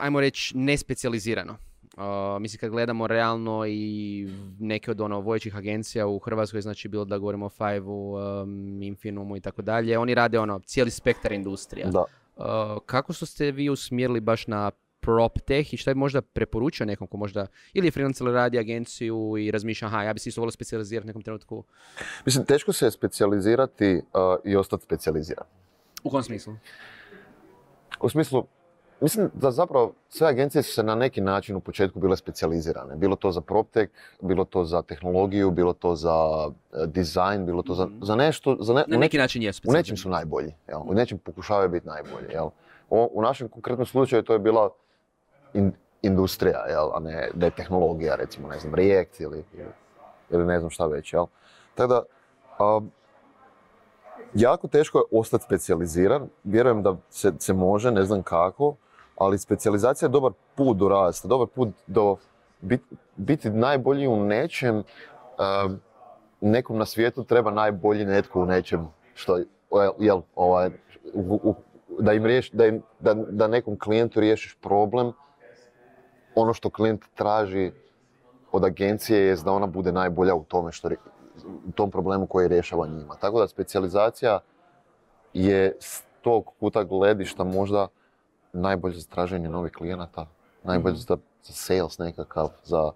ajmo 0.00 0.20
reći, 0.20 0.56
nespecijalizirano. 0.58 1.56
Uh, 1.96 2.02
mislim, 2.40 2.60
kad 2.60 2.70
gledamo 2.70 3.06
realno 3.06 3.66
i 3.66 4.28
neke 4.58 4.90
od 4.90 5.00
ono 5.00 5.20
vojećih 5.20 5.56
agencija 5.56 6.06
u 6.06 6.18
Hrvatskoj, 6.18 6.60
znači 6.60 6.88
bilo 6.88 7.04
da 7.04 7.18
govorimo 7.18 7.46
o 7.46 7.48
Five-u, 7.48 8.12
um, 8.12 8.82
Infinumu 8.82 9.36
i 9.36 9.40
tako 9.40 9.62
dalje, 9.62 9.98
oni 9.98 10.14
rade 10.14 10.38
ono 10.38 10.58
cijeli 10.58 10.90
spektar 10.90 11.32
industrija. 11.32 11.90
Da. 11.90 12.04
Uh, 12.36 12.44
kako 12.86 13.12
su 13.12 13.26
ste 13.26 13.50
vi 13.50 13.70
usmjerili 13.70 14.20
baš 14.20 14.46
na 14.46 14.70
prop 15.06 15.38
tech 15.40 15.74
i 15.74 15.76
šta 15.76 15.94
bi 15.94 15.98
možda 15.98 16.20
preporučio 16.22 16.86
nekom 16.86 17.06
ko 17.06 17.16
možda 17.16 17.46
ili 17.74 17.86
je 17.86 17.90
freelance 17.90 18.24
ili 18.24 18.32
radi 18.32 18.58
agenciju 18.58 19.36
i 19.38 19.50
razmišlja, 19.50 19.88
aha, 19.88 20.02
ja 20.02 20.12
bi 20.12 20.20
se 20.20 20.28
isto 20.28 20.40
volio 20.40 20.50
specijalizirati 20.50 21.06
nekom 21.06 21.22
trenutku? 21.22 21.64
Mislim, 22.26 22.44
teško 22.44 22.72
se 22.72 22.90
specijalizirati 22.90 23.94
uh, 23.94 24.20
i 24.44 24.56
ostati 24.56 24.84
specijaliziran. 24.84 25.46
U 26.04 26.10
kom 26.10 26.22
smislu? 26.22 26.56
U 28.00 28.08
smislu, 28.08 28.46
mislim 29.00 29.30
da 29.34 29.50
zapravo 29.50 29.92
sve 30.08 30.28
agencije 30.28 30.62
su 30.62 30.72
se 30.72 30.82
na 30.82 30.94
neki 30.94 31.20
način 31.20 31.56
u 31.56 31.60
početku 31.60 32.00
bile 32.00 32.16
specijalizirane. 32.16 32.96
Bilo 32.96 33.16
to 33.16 33.32
za 33.32 33.40
PropTech, 33.40 33.90
bilo 34.20 34.44
to 34.44 34.64
za 34.64 34.82
tehnologiju, 34.82 35.50
bilo 35.50 35.72
to 35.72 35.94
za 35.94 36.46
uh, 36.46 36.52
dizajn, 36.86 37.46
bilo 37.46 37.62
to 37.62 37.74
za, 37.74 37.86
mhm. 37.86 38.04
za 38.04 38.16
nešto... 38.16 38.56
Za 38.60 38.74
ne, 38.74 38.84
na 38.88 38.98
neki 38.98 39.18
način 39.18 39.42
jesu 39.42 39.62
U 39.68 39.72
nečem 39.72 39.96
su 39.96 40.10
najbolji, 40.10 40.54
jel? 40.68 40.80
u 40.84 40.94
nečem 40.94 41.18
pokušavaju 41.18 41.68
biti 41.68 41.86
najbolji. 41.86 42.32
Jel? 42.32 42.50
O, 42.90 43.08
u 43.12 43.22
našem 43.22 43.48
konkretnom 43.48 43.86
slučaju 43.86 44.22
to 44.22 44.32
je 44.32 44.38
bila 44.38 44.70
in, 45.56 45.72
industrija, 46.02 46.66
jel, 46.68 46.90
a 46.94 47.00
ne 47.00 47.30
da 47.34 47.46
je 47.46 47.50
tehnologija, 47.50 48.14
recimo, 48.14 48.48
ne 48.48 48.58
znam, 48.58 48.74
React 48.74 49.20
ili, 49.20 49.44
ili 50.30 50.44
ne 50.46 50.58
znam 50.58 50.70
šta 50.70 50.86
već, 50.86 51.12
jel. 51.12 51.26
Tako 51.74 51.88
da, 51.88 52.02
jako 54.34 54.68
teško 54.68 54.98
je 54.98 55.18
ostati 55.18 55.44
specijaliziran, 55.44 56.28
vjerujem 56.44 56.82
da 56.82 56.96
se, 57.10 57.32
se 57.38 57.52
može, 57.52 57.90
ne 57.90 58.02
znam 58.02 58.22
kako, 58.22 58.74
ali 59.18 59.38
specijalizacija 59.38 60.06
je 60.06 60.10
dobar 60.10 60.32
put 60.54 60.76
do 60.76 60.88
rasta, 60.88 61.28
dobar 61.28 61.46
put 61.54 61.68
do 61.86 62.16
bit, 62.60 62.80
biti 63.16 63.50
najbolji 63.50 64.06
u 64.06 64.16
nečem, 64.16 64.82
nekom 66.40 66.78
na 66.78 66.86
svijetu 66.86 67.24
treba 67.24 67.50
najbolji 67.50 68.04
netko 68.04 68.40
u 68.40 68.46
nečem 68.46 68.88
što, 69.14 69.38
jel, 69.98 70.20
ovaj, 70.34 70.70
da, 71.98 72.12
im 72.12 72.26
riješ, 72.26 72.50
da, 72.50 72.66
im, 72.66 72.82
da, 73.00 73.14
da 73.14 73.48
nekom 73.48 73.78
klijentu 73.78 74.20
riješiš 74.20 74.58
problem 74.60 75.12
ono 76.36 76.54
što 76.54 76.70
klijent 76.70 77.04
traži 77.14 77.72
od 78.52 78.64
agencije 78.64 79.20
je 79.20 79.36
da 79.36 79.52
ona 79.52 79.66
bude 79.66 79.92
najbolja 79.92 80.34
u 80.34 80.44
tome 80.44 80.72
što, 80.72 80.88
u 81.68 81.72
tom 81.74 81.90
problemu 81.90 82.26
koji 82.26 82.48
rješava 82.48 82.86
njima. 82.86 83.16
Tako 83.20 83.40
da 83.40 83.48
specijalizacija 83.48 84.40
je 85.34 85.76
s 85.80 86.02
tog 86.22 86.52
kuta 86.60 86.84
gledišta 86.84 87.44
možda 87.44 87.88
najbolje 88.52 88.94
za 88.94 89.08
traženje 89.08 89.48
novih 89.48 89.72
klijenata, 89.72 90.26
najbolje 90.64 90.96
za, 90.96 91.16
za 91.42 91.52
sales 91.52 91.98
nekakav, 91.98 92.48
za, 92.64 92.90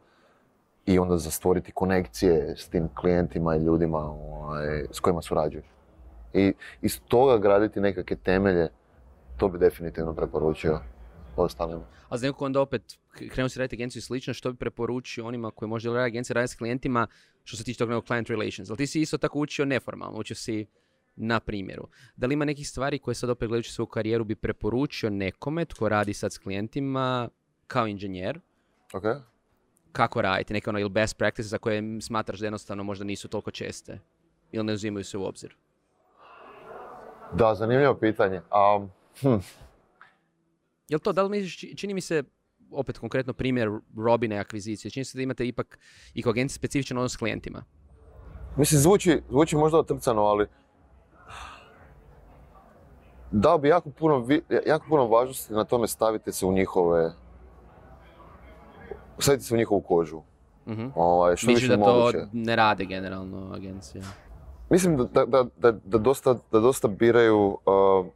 i 0.86 0.98
onda 0.98 1.16
za 1.16 1.30
stvoriti 1.30 1.72
konekcije 1.72 2.54
s 2.56 2.68
tim 2.68 2.88
klijentima 2.94 3.56
i 3.56 3.64
ljudima 3.64 3.98
ovaj, 3.98 4.84
s 4.90 5.00
kojima 5.00 5.22
surađuješ. 5.22 5.66
I 6.32 6.52
iz 6.82 7.00
toga 7.08 7.38
graditi 7.38 7.80
nekakve 7.80 8.16
temelje, 8.16 8.68
to 9.36 9.48
bi 9.48 9.58
definitivno 9.58 10.12
preporučio 10.12 10.80
ostalima. 11.36 11.82
A 12.08 12.18
za 12.18 12.26
nekog 12.26 12.42
onda 12.42 12.60
opet 12.60 12.98
krenuo 13.30 13.48
si 13.48 13.58
raditi 13.58 13.76
agenciju 13.76 14.02
slično, 14.02 14.34
što 14.34 14.52
bi 14.52 14.58
preporučio 14.58 15.26
onima 15.26 15.50
koji 15.50 15.68
možda 15.68 15.92
raditi 15.92 16.14
agencije 16.14 16.34
raditi 16.34 16.52
s 16.52 16.56
klijentima 16.56 17.06
što 17.44 17.56
se 17.56 17.64
tiče 17.64 17.78
tog 17.78 17.88
nekog 17.88 18.06
client 18.06 18.28
relations. 18.30 18.70
Ali 18.70 18.76
ti 18.76 18.86
si 18.86 19.00
isto 19.00 19.18
tako 19.18 19.38
učio 19.38 19.64
neformalno, 19.64 20.18
učio 20.18 20.36
si 20.36 20.66
na 21.16 21.40
primjeru. 21.40 21.88
Da 22.16 22.26
li 22.26 22.34
ima 22.34 22.44
nekih 22.44 22.68
stvari 22.68 22.98
koje 22.98 23.14
sad 23.14 23.30
opet 23.30 23.48
gledajući 23.48 23.72
svoju 23.72 23.86
karijeru 23.86 24.24
bi 24.24 24.34
preporučio 24.34 25.10
nekome 25.10 25.64
tko 25.64 25.88
radi 25.88 26.14
sad 26.14 26.32
s 26.32 26.38
klijentima 26.38 27.28
kao 27.66 27.86
inženjer, 27.86 28.40
Okay. 28.92 29.20
Kako 29.92 30.22
raditi, 30.22 30.52
neke 30.52 30.70
ono 30.70 30.78
ili 30.78 30.88
best 30.88 31.18
practices 31.18 31.50
za 31.50 31.58
koje 31.58 32.00
smatraš 32.00 32.38
da 32.40 32.46
jednostavno 32.46 32.82
možda 32.84 33.04
nisu 33.04 33.28
toliko 33.28 33.50
česte 33.50 33.98
ili 34.52 34.64
ne 34.64 34.72
uzimaju 34.72 35.04
se 35.04 35.18
u 35.18 35.24
obzir? 35.24 35.56
Da, 37.32 37.54
zanimljivo 37.54 37.94
pitanje. 37.94 38.40
Um, 38.76 38.90
hm. 39.20 39.40
Jel 40.90 40.98
to, 40.98 41.12
da 41.12 41.22
li 41.22 41.30
misliš, 41.30 41.76
čini 41.76 41.94
mi 41.94 42.00
se, 42.00 42.22
opet 42.70 42.98
konkretno 42.98 43.32
primjer 43.32 43.70
Robine 43.96 44.38
akvizicije, 44.38 44.90
čini 44.90 45.04
se 45.04 45.18
da 45.18 45.22
imate 45.22 45.46
ipak 45.46 45.78
i 46.14 46.22
kao 46.22 46.30
agencija 46.30 46.56
specifičan 46.56 46.98
odnos 46.98 47.12
s 47.12 47.16
klijentima? 47.16 47.64
Mislim, 48.56 48.80
zvuči, 48.80 49.22
zvuči 49.28 49.56
možda 49.56 49.78
otrcano, 49.78 50.22
ali 50.22 50.46
dao 53.30 53.58
bi 53.58 53.68
jako 53.68 53.90
puno, 53.90 54.26
jako 54.66 54.86
puno 54.88 55.06
važnosti 55.06 55.52
na 55.52 55.64
tome 55.64 55.88
stavite 55.88 56.32
se 56.32 56.46
u 56.46 56.52
njihove, 56.52 57.12
stavite 59.18 59.44
se 59.44 59.54
u 59.54 59.58
njihovu 59.58 59.80
kožu. 59.80 60.22
Mm-hmm. 60.66 60.92
Ovaj, 60.94 61.36
što 61.36 61.46
Misliš 61.46 61.68
da 61.68 61.76
to 61.76 62.12
ne 62.32 62.56
rade 62.56 62.84
generalno 62.84 63.52
agencija? 63.54 64.02
Mislim 64.70 64.96
da, 64.96 65.24
da, 65.24 65.44
da, 65.56 65.72
da, 65.72 65.98
dosta, 65.98 66.34
da 66.52 66.60
dosta 66.60 66.88
biraju 66.88 67.46
uh, 67.46 68.06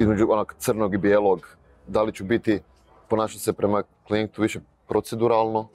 između 0.00 0.26
onak 0.30 0.54
crnog 0.58 0.94
i 0.94 0.98
bijelog, 0.98 1.56
da 1.86 2.02
li 2.02 2.12
ću 2.12 2.24
biti, 2.24 2.60
ponašati 3.08 3.42
se 3.42 3.52
prema 3.52 3.82
klijentu 4.06 4.42
više 4.42 4.60
proceduralno, 4.88 5.68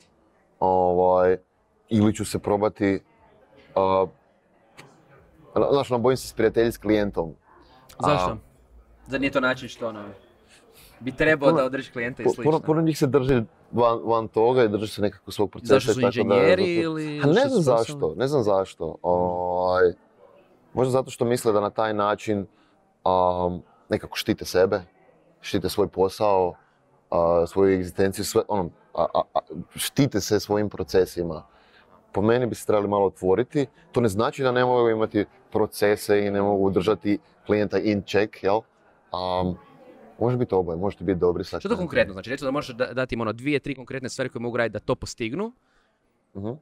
ovaj, 0.59 1.38
ili 1.89 2.15
ću 2.15 2.25
se 2.25 2.39
probati, 2.39 2.99
uh, 3.75 4.09
znaš, 5.71 5.91
ono, 5.91 5.99
bojim 5.99 6.17
se 6.17 6.27
sprijatelji 6.27 6.71
s 6.71 6.77
klijentom. 6.77 7.35
Zašto? 7.99 8.31
A, 8.31 8.38
Zar 9.07 9.21
nije 9.21 9.31
to 9.31 9.39
način 9.39 9.69
što 9.69 9.88
ono, 9.88 10.03
bi 10.99 11.11
trebao 11.11 11.51
da 11.51 11.65
održi 11.65 11.91
klijenta 11.91 12.23
i 12.23 12.25
slično? 12.25 12.43
Puno, 12.43 12.59
puno 12.59 12.81
njih 12.81 12.97
se 12.97 13.07
drži 13.07 13.43
van, 13.71 13.99
van 14.03 14.27
toga 14.27 14.63
i 14.63 14.69
drži 14.69 14.88
se 14.88 15.01
nekako 15.01 15.31
svog 15.31 15.51
procesa. 15.51 15.73
Zašto 15.73 15.93
su 15.93 16.01
inženjeri 16.01 16.75
ili... 16.75 17.19
Ha, 17.19 17.27
ne 17.27 17.49
znam 17.49 17.61
zašto, 17.61 18.13
ne 18.17 18.27
znam 18.27 18.43
zašto. 18.43 18.95
Ovaj, 19.01 19.93
možda 20.73 20.91
zato 20.91 21.11
što 21.11 21.25
misle 21.25 21.53
da 21.53 21.61
na 21.61 21.69
taj 21.69 21.93
način 21.93 22.39
um, 23.05 23.61
nekako 23.89 24.17
štite 24.17 24.45
sebe, 24.45 24.82
štite 25.41 25.69
svoj 25.69 25.88
posao, 25.88 26.54
uh, 27.10 27.17
svoju 27.48 27.76
egzistenciju, 27.76 28.26
sve, 28.26 28.41
ono, 28.48 28.69
a, 28.93 29.06
a, 29.34 29.39
štite 29.76 30.21
se 30.21 30.39
svojim 30.39 30.69
procesima. 30.69 31.43
Po 32.12 32.21
meni 32.21 32.45
bi 32.45 32.56
se 32.56 32.65
trebali 32.65 32.88
malo 32.88 33.06
otvoriti. 33.06 33.65
To 33.91 34.02
ne 34.02 34.10
znači 34.10 34.43
da 34.43 34.52
ne 34.52 34.65
mogu 34.65 34.89
imati 34.89 35.26
procese 35.52 36.26
i 36.26 36.32
ne 36.32 36.41
mogu 36.41 36.69
držati 36.69 37.19
klijenta 37.45 37.80
in 37.80 38.04
check, 38.04 38.43
jel? 38.43 38.62
Um, 39.12 39.58
Može 40.19 40.38
biti 40.38 40.56
oboje, 40.56 40.78
možete 40.78 41.04
biti 41.04 41.19
dobri 41.19 41.43
sa 41.43 41.60
Što 41.60 41.69
to 41.69 41.78
konkretno 41.78 42.13
znači? 42.13 42.30
Recimo 42.30 42.48
da 42.48 42.52
možeš 42.52 42.76
dati 42.76 43.15
im 43.15 43.21
ono 43.21 43.34
dvije, 43.34 43.60
tri 43.60 43.76
konkretne 43.76 44.10
stvari 44.10 44.30
koje 44.30 44.41
mogu 44.41 44.58
raditi 44.58 44.74
da 44.74 44.80
to 44.80 44.95
postignu. 44.95 45.52
Uh-huh. 46.34 46.58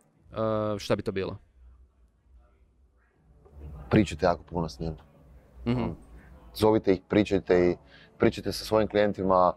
Uh, 0.73 0.79
šta 0.79 0.95
bi 0.95 1.01
to 1.01 1.11
bilo? 1.11 1.37
Pričajte 3.89 4.25
jako 4.25 4.43
puno 4.43 4.69
s 4.69 4.79
njim. 4.79 4.95
Uh-huh. 5.65 5.93
Zovite 6.55 6.93
ih, 6.93 7.01
pričajte 7.07 7.59
i 7.59 7.77
pričajte 8.17 8.51
sa 8.51 8.65
svojim 8.65 8.87
klijentima. 8.87 9.53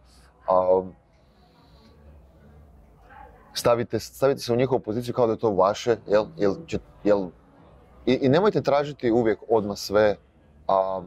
Stavite, 3.54 3.98
stavite 3.98 4.40
se 4.40 4.52
u 4.52 4.56
njihovu 4.56 4.80
poziciju 4.80 5.14
kao 5.14 5.26
da 5.26 5.32
je 5.32 5.38
to 5.38 5.50
vaše, 5.50 5.96
jel? 6.06 6.26
jel, 6.36 6.54
jel 7.04 7.28
i, 8.06 8.18
I 8.22 8.28
nemojte 8.28 8.62
tražiti 8.62 9.12
uvijek 9.12 9.38
odmah 9.48 9.78
sve, 9.78 10.16
a 10.68 11.02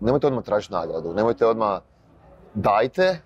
nemojte 0.00 0.26
odmah 0.26 0.44
tražiti 0.44 0.74
nagradu, 0.74 1.14
nemojte 1.14 1.46
odmah 1.46 1.80
dajte, 2.54 3.20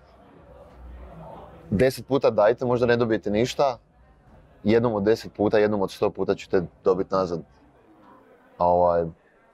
deset 1.69 2.07
puta 2.07 2.29
dajte, 2.29 2.65
možda 2.65 2.85
ne 2.85 2.97
dobijete 2.97 3.31
ništa, 3.31 3.77
jednom 4.63 4.93
od 4.93 5.03
deset 5.03 5.33
puta, 5.33 5.57
jednom 5.57 5.81
od 5.81 5.91
sto 5.91 6.09
puta 6.09 6.35
ćete 6.35 6.63
dobiti 6.83 7.13
nazad. 7.13 7.41
Ovaj, 8.57 9.05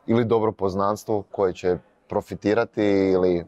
ili 0.08 0.26
dobro 0.26 0.52
poznanstvo 0.52 1.24
koje 1.32 1.54
će 1.54 1.78
profitirati 2.10 2.84
ili, 2.84 3.46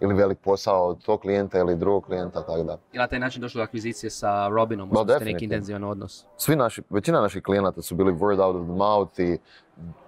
ili 0.00 0.14
velik 0.14 0.38
posao 0.38 0.86
od 0.86 1.04
tog 1.04 1.20
klijenta 1.20 1.58
ili 1.58 1.76
drugog 1.76 2.04
klijenta, 2.04 2.46
tako 2.46 2.62
da. 2.62 2.78
I 2.92 2.98
na 2.98 3.06
taj 3.06 3.18
način 3.18 3.42
došlo 3.42 3.58
do 3.58 3.62
akvizicije 3.62 4.10
sa 4.10 4.48
Robinom, 4.48 4.88
no, 4.92 5.04
ste 5.04 5.24
neki 5.24 5.44
intenzivan 5.44 5.84
odnos? 5.84 6.24
Svi 6.36 6.56
naši, 6.56 6.82
većina 6.90 7.20
naših 7.20 7.42
klijenata 7.42 7.82
su 7.82 7.94
bili 7.94 8.12
word 8.12 8.40
out 8.40 8.56
of 8.56 8.66
the 8.66 8.76
mouth 8.76 9.20
i 9.20 9.38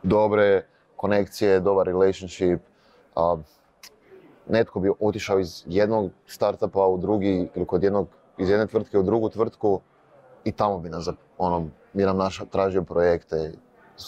dobre 0.03 0.67
konekcije, 0.97 1.61
dobar 1.61 1.87
relationship 1.87 2.61
netko 4.49 4.81
bi 4.81 4.91
otišao 5.01 5.39
iz 5.39 5.63
jednog 5.67 6.11
startupa 6.27 6.87
u 6.87 6.99
drugi 6.99 7.49
ili 7.55 7.67
kod 7.67 7.83
jednog, 7.83 8.09
iz 8.39 8.51
jedne 8.51 8.67
tvrtke 8.67 8.99
u 8.99 9.03
drugu 9.03 9.29
tvrtku 9.29 9.81
i 10.45 10.53
tamo 10.53 10.79
bi 10.79 10.89
nas, 10.89 11.09
ono, 11.39 11.67
bi 11.93 12.03
nam 12.03 12.17
naš, 12.17 12.43
tražio 12.51 12.83
projekte. 12.83 13.53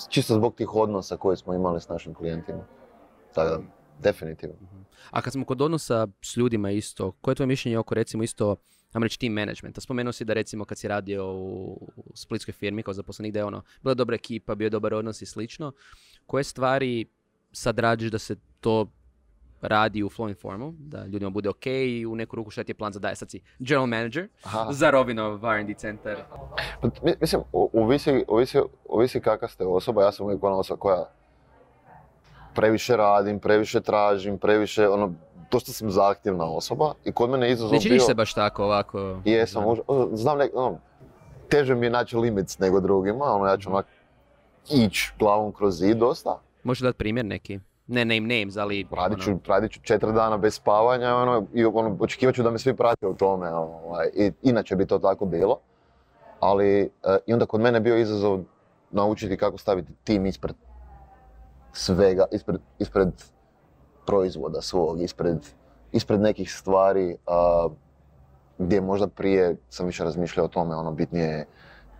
Čisto 0.08 0.34
zbog 0.34 0.54
tih 0.54 0.74
odnosa 0.74 1.16
koje 1.16 1.36
smo 1.36 1.54
imali 1.54 1.80
s 1.80 1.88
našim 1.88 2.14
klijentima. 2.14 2.58
Tako 3.36 3.50
da, 3.50 3.62
definitivno. 4.02 4.54
Mhm. 4.62 4.82
A 5.10 5.20
kad 5.20 5.32
smo 5.32 5.44
kod 5.44 5.62
odnosa 5.62 6.06
s 6.22 6.36
ljudima 6.36 6.70
isto, 6.70 7.12
koje 7.12 7.32
je 7.32 7.36
tvoje 7.36 7.46
mišljenje 7.46 7.78
oko 7.78 7.94
recimo 7.94 8.22
isto, 8.22 8.56
ajmo 8.92 9.04
reći 9.04 9.18
team 9.18 9.32
managementa? 9.32 9.80
Spomenuo 9.80 10.12
si 10.12 10.24
da 10.24 10.32
recimo 10.32 10.64
kad 10.64 10.78
si 10.78 10.88
radio 10.88 11.32
u 11.34 11.88
splitskoj 12.14 12.52
firmi 12.52 12.82
kao 12.82 12.94
zaposlenik 12.94 13.32
da 13.32 13.38
je 13.38 13.44
ono, 13.44 13.62
bila 13.82 13.94
dobra 13.94 14.14
ekipa, 14.14 14.54
bio 14.54 14.70
dobar 14.70 14.94
odnos 14.94 15.22
i 15.22 15.26
slično. 15.26 15.72
Koje 16.26 16.44
stvari 16.44 17.06
sad 17.52 17.78
radiš 17.78 18.10
da 18.10 18.18
se 18.18 18.36
to 18.60 18.86
radi 19.60 20.02
u 20.02 20.08
flow 20.08 20.28
informu, 20.28 20.74
da 20.78 21.06
ljudima 21.06 21.30
bude 21.30 21.48
ok 21.48 21.66
i 21.66 22.06
u 22.06 22.16
neku 22.16 22.36
ruku 22.36 22.50
šta 22.50 22.64
ti 22.64 22.70
je 22.70 22.74
plan 22.74 22.92
za 22.92 23.00
daje. 23.00 23.16
Sad 23.16 23.30
si 23.30 23.40
general 23.58 23.86
manager 23.86 24.28
Aha. 24.42 24.72
za 24.72 24.90
Robinov 24.90 25.44
R&D 25.44 25.74
centar. 25.74 26.16
Pa, 26.80 26.88
mislim, 27.20 27.42
ovisi, 27.52 28.24
ovisi, 28.28 28.58
ovisi 28.88 29.20
kakva 29.20 29.48
ste 29.48 29.64
osoba, 29.64 30.02
ja 30.02 30.12
sam 30.12 30.26
uvijek 30.26 30.44
ona 30.44 30.56
osoba 30.56 30.80
koja 30.80 31.15
previše 32.56 32.96
radim, 32.96 33.38
previše 33.38 33.80
tražim, 33.80 34.38
previše, 34.38 34.88
ono, 34.88 35.12
dosta 35.50 35.72
sam 35.72 35.90
zahtjevna 35.90 36.44
osoba 36.44 36.94
i 37.04 37.12
kod 37.12 37.30
mene 37.30 37.50
izazov 37.50 37.78
bio... 37.82 37.92
Ne 37.92 38.00
se 38.00 38.14
baš 38.14 38.34
tako 38.34 38.64
ovako? 38.64 39.20
Jesam, 39.24 39.64
znam, 39.64 40.16
znam 40.16 40.38
nek, 40.38 40.50
ono, 40.54 40.78
teže 41.48 41.74
mi 41.74 41.86
je 41.86 41.90
naći 41.90 42.16
limits 42.16 42.58
nego 42.58 42.80
drugima, 42.80 43.24
ono, 43.24 43.46
ja 43.46 43.56
ću 43.56 43.70
onak 43.70 43.86
ići 44.70 45.12
glavom 45.18 45.52
kroz 45.52 45.78
zid 45.78 45.96
dosta. 45.96 46.38
Možeš 46.64 46.82
dati 46.82 46.98
primjer 46.98 47.26
neki? 47.26 47.60
ne 47.86 48.04
name 48.04 48.20
names, 48.20 48.56
ali... 48.56 48.86
Radit 48.96 49.24
ću, 49.24 49.30
ono... 49.30 49.40
radit 49.46 49.72
ću 49.72 49.80
četiri 49.82 50.12
dana 50.12 50.36
bez 50.36 50.54
spavanja 50.54 51.16
ono, 51.16 51.46
i 51.54 51.64
ono, 51.64 51.96
očekivat 52.00 52.34
ću 52.34 52.42
da 52.42 52.50
me 52.50 52.58
svi 52.58 52.76
prate 52.76 53.06
u 53.06 53.14
tome. 53.14 53.48
Ovaj, 53.50 54.06
i, 54.14 54.32
inače 54.42 54.76
bi 54.76 54.86
to 54.86 54.98
tako 54.98 55.24
bilo. 55.24 55.58
Ali 56.40 56.80
e, 56.82 56.88
i 57.26 57.32
onda 57.32 57.46
kod 57.46 57.60
mene 57.60 57.80
bio 57.80 57.96
izazov 57.96 58.40
naučiti 58.90 59.36
kako 59.36 59.58
staviti 59.58 59.92
tim 60.04 60.26
ispred 60.26 60.56
svega, 61.76 62.24
ispred, 62.32 62.60
ispred 62.78 63.08
proizvoda 64.06 64.60
svog, 64.62 65.02
ispred, 65.02 65.38
ispred 65.92 66.20
nekih 66.20 66.52
stvari 66.52 67.16
a, 67.26 67.68
gdje 68.58 68.80
možda 68.80 69.08
prije 69.08 69.56
sam 69.68 69.86
više 69.86 70.04
razmišljao 70.04 70.46
o 70.46 70.48
tome, 70.48 70.74
ono 70.74 70.92
bitnije, 70.92 71.46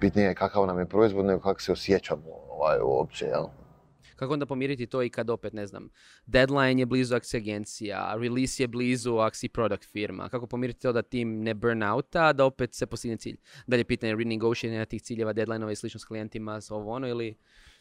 bitnije 0.01 0.29
je 0.29 0.35
kakav 0.35 0.67
nam 0.67 0.79
je 0.79 0.87
proizvod 0.87 1.25
nego 1.25 1.41
kako 1.41 1.61
se 1.61 1.73
osjećamo 1.73 2.23
ovaj, 2.51 2.79
uopće. 2.83 3.25
Jel? 3.25 3.45
Kako 4.17 4.33
onda 4.33 4.47
pomiriti 4.47 4.87
to 4.87 5.03
i 5.03 5.11
kad 5.11 5.31
opet, 5.31 5.53
ne 5.53 5.67
znam, 5.67 5.89
deadline 6.27 6.83
je 6.83 6.87
blizu 6.87 7.17
akcija 7.17 7.39
agencija, 7.39 8.15
release 8.19 8.63
je 8.63 8.69
blizu 8.69 9.17
akciji 9.17 9.51
product 9.51 9.85
firma. 9.85 10.29
Kako 10.29 10.47
pomiriti 10.47 10.81
to 10.81 10.93
da 10.93 11.03
tim 11.03 11.43
ne 11.43 11.55
burn 11.55 11.83
outa, 11.83 12.33
da 12.33 12.45
opet 12.45 12.75
se 12.75 12.87
postigne 12.87 13.17
cilj? 13.17 13.37
Da 13.67 13.77
li 13.77 13.81
je 13.81 13.85
pitanje 13.85 14.15
renegotiating 14.15 14.87
tih 14.87 15.03
ciljeva, 15.03 15.33
deadline 15.33 15.73
i 15.73 15.77
slično 15.77 16.01
s 16.01 16.05
klijentima, 16.05 16.61
s 16.61 16.71
ovo 16.71 16.93
ono, 16.93 17.09
ili 17.09 17.37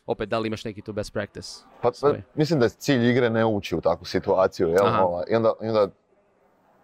opet 0.05 0.29
da 0.29 0.39
li 0.39 0.47
imaš 0.47 0.65
neki 0.65 0.81
tu 0.81 0.93
best 0.93 1.13
practice? 1.13 1.63
Pa, 1.81 1.91
pa 2.01 2.13
mislim 2.35 2.59
da 2.59 2.69
cilj 2.69 3.09
igre 3.09 3.29
ne 3.29 3.45
uči 3.45 3.75
u 3.75 3.81
takvu 3.81 4.05
situaciju. 4.05 4.67
Jel? 4.67 4.85
Ovaj, 5.01 5.23
I, 5.29 5.35
onda, 5.35 5.53
I 5.61 5.67
onda 5.67 5.87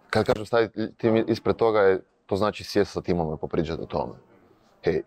kad 0.09 0.25
kažem 0.25 0.45
staviti 0.45 0.95
tim 0.97 1.25
ispred 1.27 1.55
toga, 1.55 1.79
je, 1.79 2.01
to 2.25 2.35
znači 2.35 2.63
sjesti 2.63 2.93
sa 2.93 3.01
timom 3.01 3.33
i 3.33 3.37
popričati 3.37 3.81
o 3.81 3.85
tome. 3.85 4.13
Hej, 4.83 5.01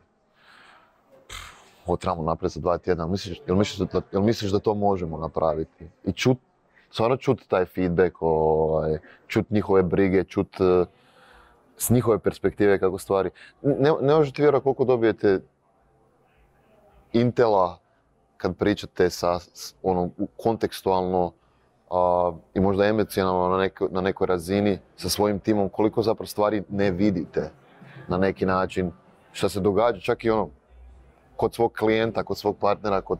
ovo 1.86 1.96
trebamo 1.96 2.22
napraviti 2.22 2.54
za 2.54 2.60
dva 2.60 2.78
tjedna, 2.78 3.06
misliš, 3.06 3.40
jel, 3.46 3.56
misliš 3.56 3.88
da, 3.88 4.00
jel 4.12 4.22
misliš 4.22 4.50
da 4.50 4.58
to 4.58 4.74
možemo 4.74 5.18
napraviti? 5.18 5.88
I 6.04 6.12
čut, 6.12 6.38
stvarno 6.90 7.16
čut 7.16 7.40
taj 7.48 7.64
feedback, 7.64 8.16
ovaj, 8.20 8.98
čut 9.26 9.50
njihove 9.50 9.82
brige, 9.82 10.24
čut 10.24 10.60
uh, 10.60 10.86
s 11.76 11.90
njihove 11.90 12.18
perspektive 12.18 12.78
kako 12.78 12.98
stvari. 12.98 13.30
Ne, 13.62 13.92
ne 14.00 14.14
možete 14.14 14.42
vjerovati 14.42 14.62
koliko 14.62 14.84
dobijete 14.84 15.40
intela 17.12 17.78
kad 18.36 18.56
pričate 18.56 19.10
sa, 19.10 19.38
ono, 19.82 20.10
kontekstualno 20.36 21.32
uh, 21.90 22.36
i 22.54 22.60
možda 22.60 22.86
emocionalno 22.86 23.48
na, 23.48 23.62
neko, 23.62 23.88
na 23.90 24.00
nekoj 24.00 24.26
razini 24.26 24.78
sa 24.96 25.08
svojim 25.08 25.38
timom, 25.38 25.68
koliko 25.68 26.02
zapravo 26.02 26.26
stvari 26.26 26.62
ne 26.68 26.90
vidite 26.90 27.50
na 28.08 28.18
neki 28.18 28.46
način, 28.46 28.92
šta 29.32 29.48
se 29.48 29.60
događa, 29.60 30.00
čak 30.00 30.24
i 30.24 30.30
ono, 30.30 30.48
kod 31.36 31.54
svog 31.54 31.72
klijenta, 31.72 32.22
kod 32.22 32.38
svog 32.38 32.56
partnera, 32.58 33.00
kod 33.00 33.18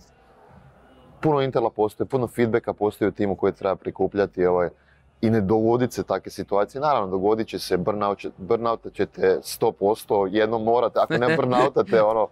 puno 1.22 1.40
intela 1.40 1.70
postoji, 1.70 2.09
puno 2.09 2.27
feedbacka 2.27 2.72
postoji 2.72 3.09
u 3.09 3.12
timu 3.12 3.37
koje 3.37 3.53
treba 3.53 3.77
prikupljati 3.77 4.46
ovaj, 4.46 4.68
i 5.20 5.31
ne 5.31 5.40
dogoditi 5.40 5.94
se 5.94 6.03
takve 6.03 6.31
situacije. 6.31 6.81
Naravno, 6.81 7.11
dogodit 7.11 7.48
će 7.48 7.59
se, 7.59 7.77
burnout, 7.77 8.27
burnouta 8.37 8.90
ćete 8.90 9.38
100%, 9.42 10.29
jednom 10.33 10.64
morate, 10.64 10.98
ako 11.00 11.14
ne 11.14 11.27
burnoutate, 11.37 12.03
ono, 12.03 12.29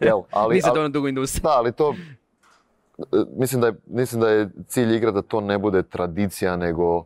jel, 0.00 0.22
ali... 0.30 0.54
Niste 0.54 0.70
ono 0.70 0.88
dugo 0.88 1.08
industrija. 1.08 1.42
Da, 1.42 1.58
ali 1.58 1.72
to, 1.72 1.94
mislim 3.36 3.60
da, 3.60 3.66
je, 3.66 3.74
mislim 3.86 4.20
da 4.20 4.28
je 4.28 4.50
cilj 4.66 4.96
igra 4.96 5.10
da 5.10 5.22
to 5.22 5.40
ne 5.40 5.58
bude 5.58 5.82
tradicija, 5.82 6.56
nego, 6.56 7.04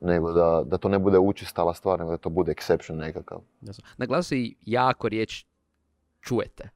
nego 0.00 0.32
da, 0.32 0.62
da 0.66 0.78
to 0.78 0.88
ne 0.88 0.98
bude 0.98 1.18
učistala 1.18 1.74
stvar, 1.74 1.98
nego 1.98 2.10
da 2.10 2.16
to 2.16 2.28
bude 2.28 2.54
exception 2.54 2.94
nekakav. 2.94 3.40
Naglasi 3.96 4.56
jako 4.62 5.08
riječ 5.08 5.46
čujete. 6.20 6.68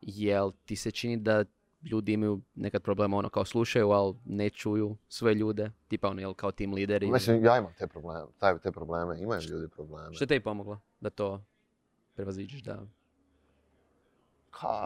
Jel 0.00 0.52
ti 0.64 0.76
se 0.76 0.90
čini 0.90 1.16
da 1.16 1.44
ljudi 1.90 2.12
imaju 2.12 2.40
nekad 2.54 2.82
problema 2.82 3.16
ono 3.16 3.28
kao 3.28 3.44
slušaju, 3.44 3.90
ali 3.90 4.14
ne 4.24 4.50
čuju 4.50 4.96
sve 5.08 5.34
ljude, 5.34 5.70
tipa 5.88 6.08
ono, 6.08 6.20
jel 6.20 6.34
kao 6.34 6.50
tim 6.50 6.74
lideri. 6.74 7.10
Mislim, 7.10 7.44
ja 7.44 7.58
imam 7.58 7.72
te 7.78 7.86
probleme, 7.86 8.26
taj, 8.38 8.58
te 8.58 8.72
probleme, 8.72 9.20
imaju 9.20 9.40
ljudi 9.50 9.68
probleme. 9.68 10.14
Što 10.14 10.26
te 10.26 10.36
i 10.36 10.40
pomoglo 10.40 10.80
da 11.00 11.10
to 11.10 11.44
prevaziđeš, 12.14 12.62
da... 12.62 12.82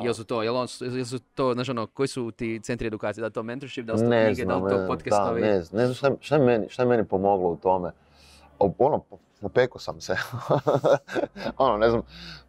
Jel 0.03 0.15
su 0.15 0.25
to, 0.25 0.43
jel, 0.43 0.57
on, 0.57 0.67
jel 0.81 1.05
su 1.05 1.19
to, 1.35 1.55
znaš 1.55 1.69
ono, 1.69 1.87
koji 1.87 2.09
su 2.09 2.31
ti 2.31 2.61
centri 2.63 2.87
edukacije, 2.87 3.23
da 3.23 3.31
to 3.31 3.43
mentorship, 3.43 3.87
da 3.87 3.93
li 3.93 4.01
to 4.01 4.09
knjige, 4.09 4.45
da 4.45 4.57
li 4.57 4.71
to 4.71 4.87
podcastovi? 4.87 5.41
Da, 5.41 5.47
ne 5.47 5.63
znam, 5.63 5.81
ne 5.81 5.87
znam 5.87 5.95
šta, 5.95 6.11
šta, 6.21 6.39
meni, 6.39 6.69
šta 6.69 6.83
je 6.83 6.89
meni 6.89 7.05
pomoglo 7.05 7.49
u 7.51 7.57
tome. 7.57 7.91
Ono, 8.79 9.05
Popeko 9.41 9.79
sam 9.79 10.01
se. 10.01 10.17
ono, 11.59 11.77
ne 11.77 11.91
znam, 11.91 12.03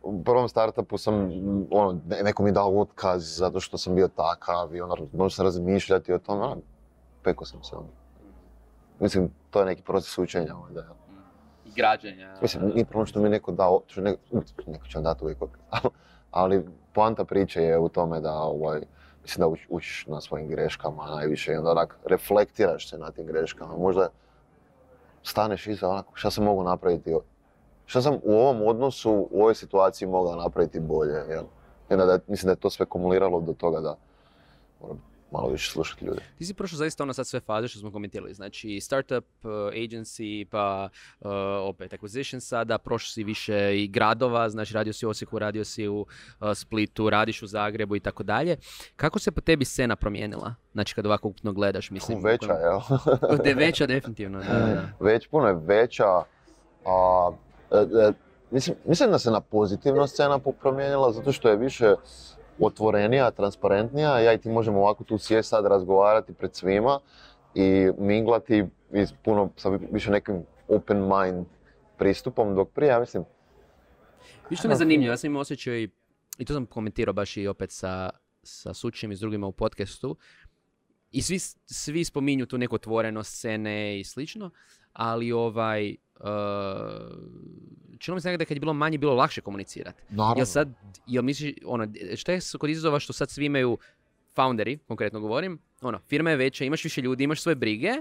u 0.03 0.23
prvom 0.23 0.49
startupu 0.49 0.97
sam, 0.97 1.15
ono, 1.71 1.99
neko 2.23 2.43
mi 2.43 2.51
dao 2.51 2.79
otkaz 2.79 3.37
zato 3.37 3.59
što 3.59 3.77
sam 3.77 3.95
bio 3.95 4.07
takav 4.07 4.75
i 4.75 4.81
ono, 4.81 4.95
možda 5.13 5.35
sam 5.35 5.45
razmišljati 5.45 6.13
o 6.13 6.19
tome, 6.19 6.43
ono, 6.43 6.57
peko 7.23 7.45
sam 7.45 7.63
se. 7.63 7.75
Ono. 7.75 7.87
Mislim, 8.99 9.29
to 9.49 9.59
je 9.59 9.65
neki 9.65 9.83
proces 9.83 10.17
učenja. 10.17 10.55
Ovaj, 10.55 10.73
da, 10.73 10.81
I 11.65 11.71
građenja. 11.75 12.37
Mislim, 12.41 12.71
nije 12.73 12.85
problem 12.85 13.05
što 13.05 13.19
mi 13.19 13.29
neko 13.29 13.51
dao, 13.51 13.81
što 13.87 14.01
neko, 14.01 14.21
neko 14.67 14.87
će 14.87 14.97
vam 14.97 15.03
dati 15.03 15.23
uvijek 15.23 15.37
ali 16.31 16.65
poanta 16.93 17.25
priče 17.25 17.61
je 17.61 17.79
u 17.79 17.89
tome 17.89 18.19
da, 18.19 18.33
ovaj, 18.33 18.81
mislim 19.21 19.49
da 19.49 19.55
učiš 19.69 20.05
na 20.07 20.21
svojim 20.21 20.47
greškama 20.47 21.05
najviše 21.05 21.53
i 21.53 21.55
onda 21.55 21.71
onak 21.71 21.97
reflektiraš 22.05 22.89
se 22.89 22.97
na 22.97 23.11
tim 23.11 23.25
greškama. 23.25 23.77
Možda 23.77 24.09
staneš 25.23 25.67
iza 25.67 25.89
onako, 25.89 26.11
šta 26.15 26.31
sam 26.31 26.43
mogu 26.43 26.63
napraviti, 26.63 27.15
šta 27.85 28.01
sam 28.01 28.13
u 28.23 28.33
ovom 28.33 28.61
odnosu, 28.61 29.27
u 29.31 29.41
ovoj 29.41 29.55
situaciji 29.55 30.07
mogao 30.07 30.35
napraviti 30.35 30.79
bolje, 30.79 31.23
jel? 31.29 31.43
I 31.89 31.95
da, 31.95 32.19
mislim 32.27 32.47
da 32.47 32.51
je 32.51 32.55
to 32.55 32.69
sve 32.69 32.85
kumuliralo 32.85 33.41
do 33.41 33.53
toga 33.53 33.79
da 33.79 33.95
moram 34.81 35.10
malo 35.31 35.49
više 35.49 35.71
slušati 35.71 36.05
ljude. 36.05 36.21
Ti 36.37 36.45
si 36.45 36.53
prošao 36.53 36.77
zaista 36.77 37.03
ono 37.03 37.13
sad 37.13 37.27
sve 37.27 37.39
faze 37.39 37.67
što 37.67 37.79
smo 37.79 37.91
komentirali, 37.91 38.33
znači 38.33 38.79
startup, 38.81 39.25
uh, 39.43 39.51
agency, 39.51 40.45
pa 40.45 40.89
uh, 41.19 41.29
opet 41.61 41.93
acquisition 41.93 42.39
sada, 42.39 42.77
prošao 42.77 43.09
si 43.09 43.23
više 43.23 43.81
i 43.81 43.87
gradova, 43.87 44.49
znači 44.49 44.73
radio 44.73 44.93
si 44.93 45.05
u 45.05 45.09
Osijeku, 45.09 45.39
radio 45.39 45.65
si 45.65 45.87
u 45.87 45.99
uh, 45.99 46.07
Splitu, 46.55 47.09
radiš 47.09 47.41
u 47.43 47.47
Zagrebu 47.47 47.95
i 47.95 47.99
tako 47.99 48.23
dalje. 48.23 48.57
Kako 48.95 49.19
se 49.19 49.31
po 49.31 49.41
tebi 49.41 49.65
scena 49.65 49.95
promijenila? 49.95 50.55
Znači 50.73 50.95
kad 50.95 51.05
ovako 51.05 51.27
ukupno 51.27 51.53
gledaš, 51.53 51.91
mislim... 51.91 52.23
Veća, 52.23 52.53
jel? 52.53 52.79
je 53.45 53.55
veća 53.55 53.85
definitivno, 53.85 54.39
da, 54.39 54.45
da. 54.75 54.89
Već, 54.99 55.27
puno 55.27 55.47
je 55.47 55.55
veća. 55.65 56.07
A, 56.85 57.31
e, 57.71 57.77
e, 57.77 58.11
mislim, 58.51 58.75
mislim 58.85 59.11
da 59.11 59.19
se 59.19 59.31
na 59.31 59.41
pozitivno 59.41 60.07
scena 60.07 60.39
promijenila 60.61 61.11
zato 61.11 61.31
što 61.31 61.49
je 61.49 61.57
više 61.57 61.95
otvorenija, 62.59 63.31
transparentnija. 63.31 64.19
Ja 64.19 64.33
i 64.33 64.37
ti 64.37 64.49
možemo 64.49 64.79
ovako 64.79 65.03
tu 65.03 65.17
sjest 65.17 65.49
sad 65.49 65.65
razgovarati 65.65 66.33
pred 66.33 66.55
svima 66.55 66.99
i 67.55 67.89
minglati 67.97 68.65
i 68.93 69.05
puno 69.23 69.49
sa 69.57 69.69
više 69.91 70.11
nekim 70.11 70.43
open 70.67 70.97
mind 70.97 71.45
pristupom, 71.97 72.55
dok 72.55 72.69
prije, 72.69 72.89
ja 72.89 72.99
mislim... 72.99 73.23
Više 74.49 74.67
me 74.67 74.75
zanimljivo, 74.75 75.13
ja 75.13 75.17
sam 75.17 75.27
imao 75.27 75.41
osjećaj 75.41 75.87
i 76.37 76.45
to 76.45 76.53
sam 76.53 76.65
komentirao 76.65 77.13
baš 77.13 77.37
i 77.37 77.47
opet 77.47 77.71
sa, 77.71 78.09
sa 78.43 78.73
Sučim 78.73 79.11
i 79.11 79.15
s 79.15 79.19
drugima 79.19 79.47
u 79.47 79.51
podcastu, 79.51 80.17
i 81.11 81.21
svi, 81.21 81.39
svi 81.65 82.03
spominju 82.03 82.45
tu 82.45 82.57
neku 82.57 82.75
otvorenost 82.75 83.33
scene 83.37 83.99
i 83.99 84.03
slično, 84.03 84.49
ali 84.93 85.31
ovaj, 85.31 85.95
čini 87.99 88.15
mi 88.15 88.21
se 88.21 88.37
da 88.37 88.45
kad 88.45 88.57
je 88.57 88.59
bilo 88.59 88.73
manje, 88.73 88.97
bilo 88.97 89.13
lakše 89.13 89.41
komunicirati. 89.41 90.03
Naravno. 90.09 90.39
Jel 90.39 90.45
sad, 90.45 90.69
jel 91.07 91.23
misliš, 91.23 91.53
ono, 91.65 91.87
šta 92.15 92.31
je 92.31 92.39
kod 92.59 92.69
izazova 92.69 92.99
što 92.99 93.13
sad 93.13 93.29
svi 93.29 93.45
imaju 93.45 93.77
founderi, 94.35 94.77
konkretno 94.87 95.19
govorim, 95.19 95.59
ono, 95.81 95.99
firma 96.07 96.29
je 96.29 96.35
veća, 96.35 96.65
imaš 96.65 96.83
više 96.83 97.01
ljudi, 97.01 97.23
imaš 97.23 97.41
svoje 97.41 97.55
brige, 97.55 97.91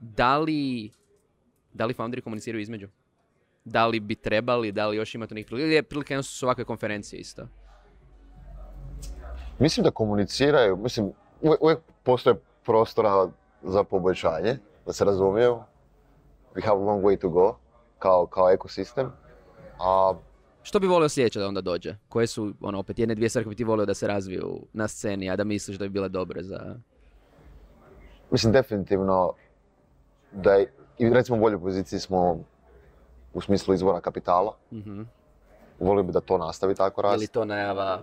da 0.00 0.38
li, 0.38 0.90
da 1.72 1.86
li 1.86 1.94
founderi 1.94 2.22
komuniciraju 2.22 2.62
između? 2.62 2.88
Da 3.64 3.86
li 3.86 4.00
bi 4.00 4.14
trebali, 4.14 4.72
da 4.72 4.88
li 4.88 4.96
još 4.96 5.14
imate 5.14 5.34
nekih 5.34 5.46
prilike, 5.46 5.64
ili 5.64 5.74
je 5.74 5.82
prilike 5.82 6.22
su 6.22 6.46
ovakve 6.46 6.64
konferencije 6.64 7.20
isto? 7.20 7.48
Mislim 9.58 9.84
da 9.84 9.90
komuniciraju, 9.90 10.76
mislim, 10.76 11.12
uvijek 11.60 11.78
postoje 12.02 12.36
prostora 12.64 13.30
za 13.62 13.84
poboljšanje, 13.84 14.58
da 14.86 14.92
se 14.92 15.04
razumiju. 15.04 15.60
We 16.54 16.62
have 16.62 16.80
a 16.80 16.84
long 16.84 17.04
way 17.04 17.18
to 17.18 17.28
go 17.28 17.56
kao, 17.98 18.26
kao 18.26 18.50
ekosistem. 18.50 19.12
A, 19.80 20.14
što 20.62 20.80
bi 20.80 20.86
volio 20.86 21.08
sljedeće 21.08 21.40
da 21.40 21.48
onda 21.48 21.60
dođe? 21.60 21.96
Koje 22.08 22.26
su, 22.26 22.54
ono, 22.60 22.78
opet 22.78 22.98
jedne, 22.98 23.14
dvije 23.14 23.28
stvari 23.28 23.44
koje 23.44 23.50
bi 23.50 23.56
ti 23.56 23.64
volio 23.64 23.86
da 23.86 23.94
se 23.94 24.06
razviju 24.06 24.60
na 24.72 24.88
sceni, 24.88 25.30
a 25.30 25.36
da 25.36 25.44
misliš 25.44 25.78
da 25.78 25.84
bi 25.84 25.88
bile 25.88 26.08
dobre 26.08 26.42
za... 26.42 26.76
Mislim, 28.30 28.52
definitivno 28.52 29.32
da 30.32 30.52
je, 30.52 30.72
i 30.98 31.08
recimo 31.08 31.38
u 31.38 31.40
boljoj 31.40 31.60
poziciji 31.60 32.00
smo 32.00 32.38
u 33.34 33.40
smislu 33.40 33.74
izvora 33.74 34.00
kapitala. 34.00 34.56
Mm-hmm. 34.72 35.08
Volio 35.80 36.02
bi 36.02 36.12
da 36.12 36.20
to 36.20 36.38
nastavi 36.38 36.74
tako 36.74 37.02
rast. 37.02 37.16
Ili 37.16 37.26
to 37.26 37.44
najava 37.44 38.02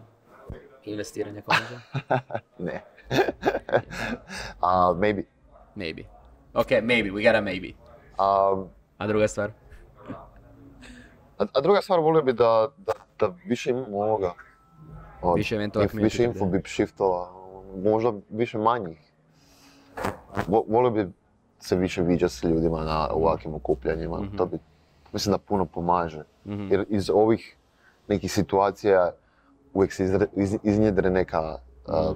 investiranja 0.86 1.42
konačno? 1.42 1.80
ne. 2.66 2.82
uh, 4.62 4.98
maybe. 4.98 5.24
Maybe. 5.76 6.04
Ok, 6.54 6.72
maybe, 6.72 7.12
we 7.12 7.24
got 7.24 7.36
a 7.36 7.42
maybe. 7.42 7.74
A 8.20 9.08
druga 9.08 9.28
stvar? 9.28 9.52
A, 11.38 11.46
a 11.54 11.62
druga 11.62 11.82
stvar, 11.82 12.00
volio 12.00 12.22
bi 12.22 12.34
da, 12.34 12.68
da, 12.78 12.94
da 13.20 13.34
više 13.46 13.70
imamo 13.70 13.98
ovoga. 13.98 14.34
Od, 15.22 15.38
više 15.38 15.56
eventova 15.56 15.84
inf, 15.84 15.94
Više 15.94 16.24
infobip 16.24 16.68
shiftova, 16.68 17.32
možda 17.84 18.14
više 18.30 18.58
manjih. 18.58 19.00
Volio 20.48 20.92
bi 20.92 21.08
se 21.60 21.76
više 21.76 22.02
viđati 22.02 22.34
s 22.34 22.44
ljudima 22.44 22.84
na 22.84 23.10
ovakvim 23.12 23.54
okupljanjima. 23.54 24.20
Mm-hmm. 24.20 24.38
To 24.38 24.46
bi, 24.46 24.58
mislim 25.14 25.32
da 25.32 25.38
puno 25.38 25.66
pomaže. 25.66 26.24
Mm-hmm. 26.46 26.72
Jer 26.72 26.86
iz 26.90 27.10
ovih 27.10 27.58
nekih 28.08 28.34
situacija 28.34 29.12
uvijek 29.74 29.94
se 29.94 30.28
iz, 30.36 30.58
iznjedre 30.64 31.10
neka, 31.10 31.58
uh, 31.88 32.16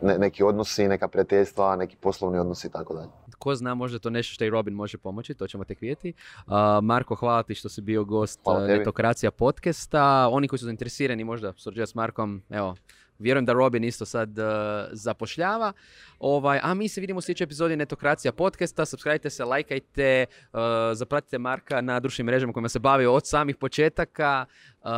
ne, 0.00 0.18
neki 0.18 0.42
odnosi, 0.42 0.88
neka 0.88 1.08
prijateljstva, 1.08 1.76
neki 1.76 1.96
poslovni 1.96 2.38
odnosi 2.38 2.66
i 2.66 2.70
tako 2.70 2.94
dalje. 2.94 3.21
Ko 3.42 3.54
zna, 3.54 3.74
možda 3.74 3.98
to 3.98 4.10
nešto 4.10 4.34
što 4.34 4.44
i 4.44 4.50
Robin 4.50 4.74
može 4.74 4.98
pomoći, 4.98 5.34
to 5.34 5.46
ćemo 5.46 5.64
tek 5.64 5.80
vidjeti. 5.80 6.12
Uh, 6.46 6.52
Marko, 6.82 7.14
hvala 7.14 7.42
ti 7.42 7.54
što 7.54 7.68
si 7.68 7.80
bio 7.80 8.04
gost 8.04 8.40
Netokracija 8.68 9.30
podcasta. 9.30 10.28
Oni 10.28 10.48
koji 10.48 10.58
su 10.58 10.64
zainteresirani 10.64 11.24
možda 11.24 11.52
surađivati 11.56 11.90
s 11.90 11.94
Markom, 11.94 12.42
evo, 12.50 12.74
Vjerujem 13.18 13.44
da 13.44 13.52
Robin 13.52 13.84
isto 13.84 14.04
sad 14.04 14.38
uh, 14.38 14.44
zapošljava. 14.92 15.72
Ovaj, 16.18 16.60
a 16.62 16.74
mi 16.74 16.88
se 16.88 17.00
vidimo 17.00 17.18
u 17.18 17.20
sljedećoj 17.20 17.44
epizodi 17.44 17.76
Netokracija 17.76 18.32
podcasta. 18.32 18.86
Subscribe 18.86 19.30
se, 19.30 19.44
lajkajte, 19.44 20.26
uh, 20.52 20.60
zapratite 20.94 21.38
Marka 21.38 21.80
na 21.80 22.00
društvenim 22.00 22.26
mrežama 22.26 22.52
kojima 22.52 22.68
se 22.68 22.78
bavi 22.78 23.06
od 23.06 23.26
samih 23.26 23.56
početaka 23.56 24.44
uh, 24.80 24.90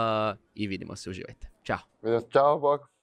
i 0.54 0.66
vidimo 0.66 0.96
se, 0.96 1.10
uživajte. 1.10 1.48
Ćao. 1.64 1.78
Ćao, 2.32 2.58
bok. 2.58 2.93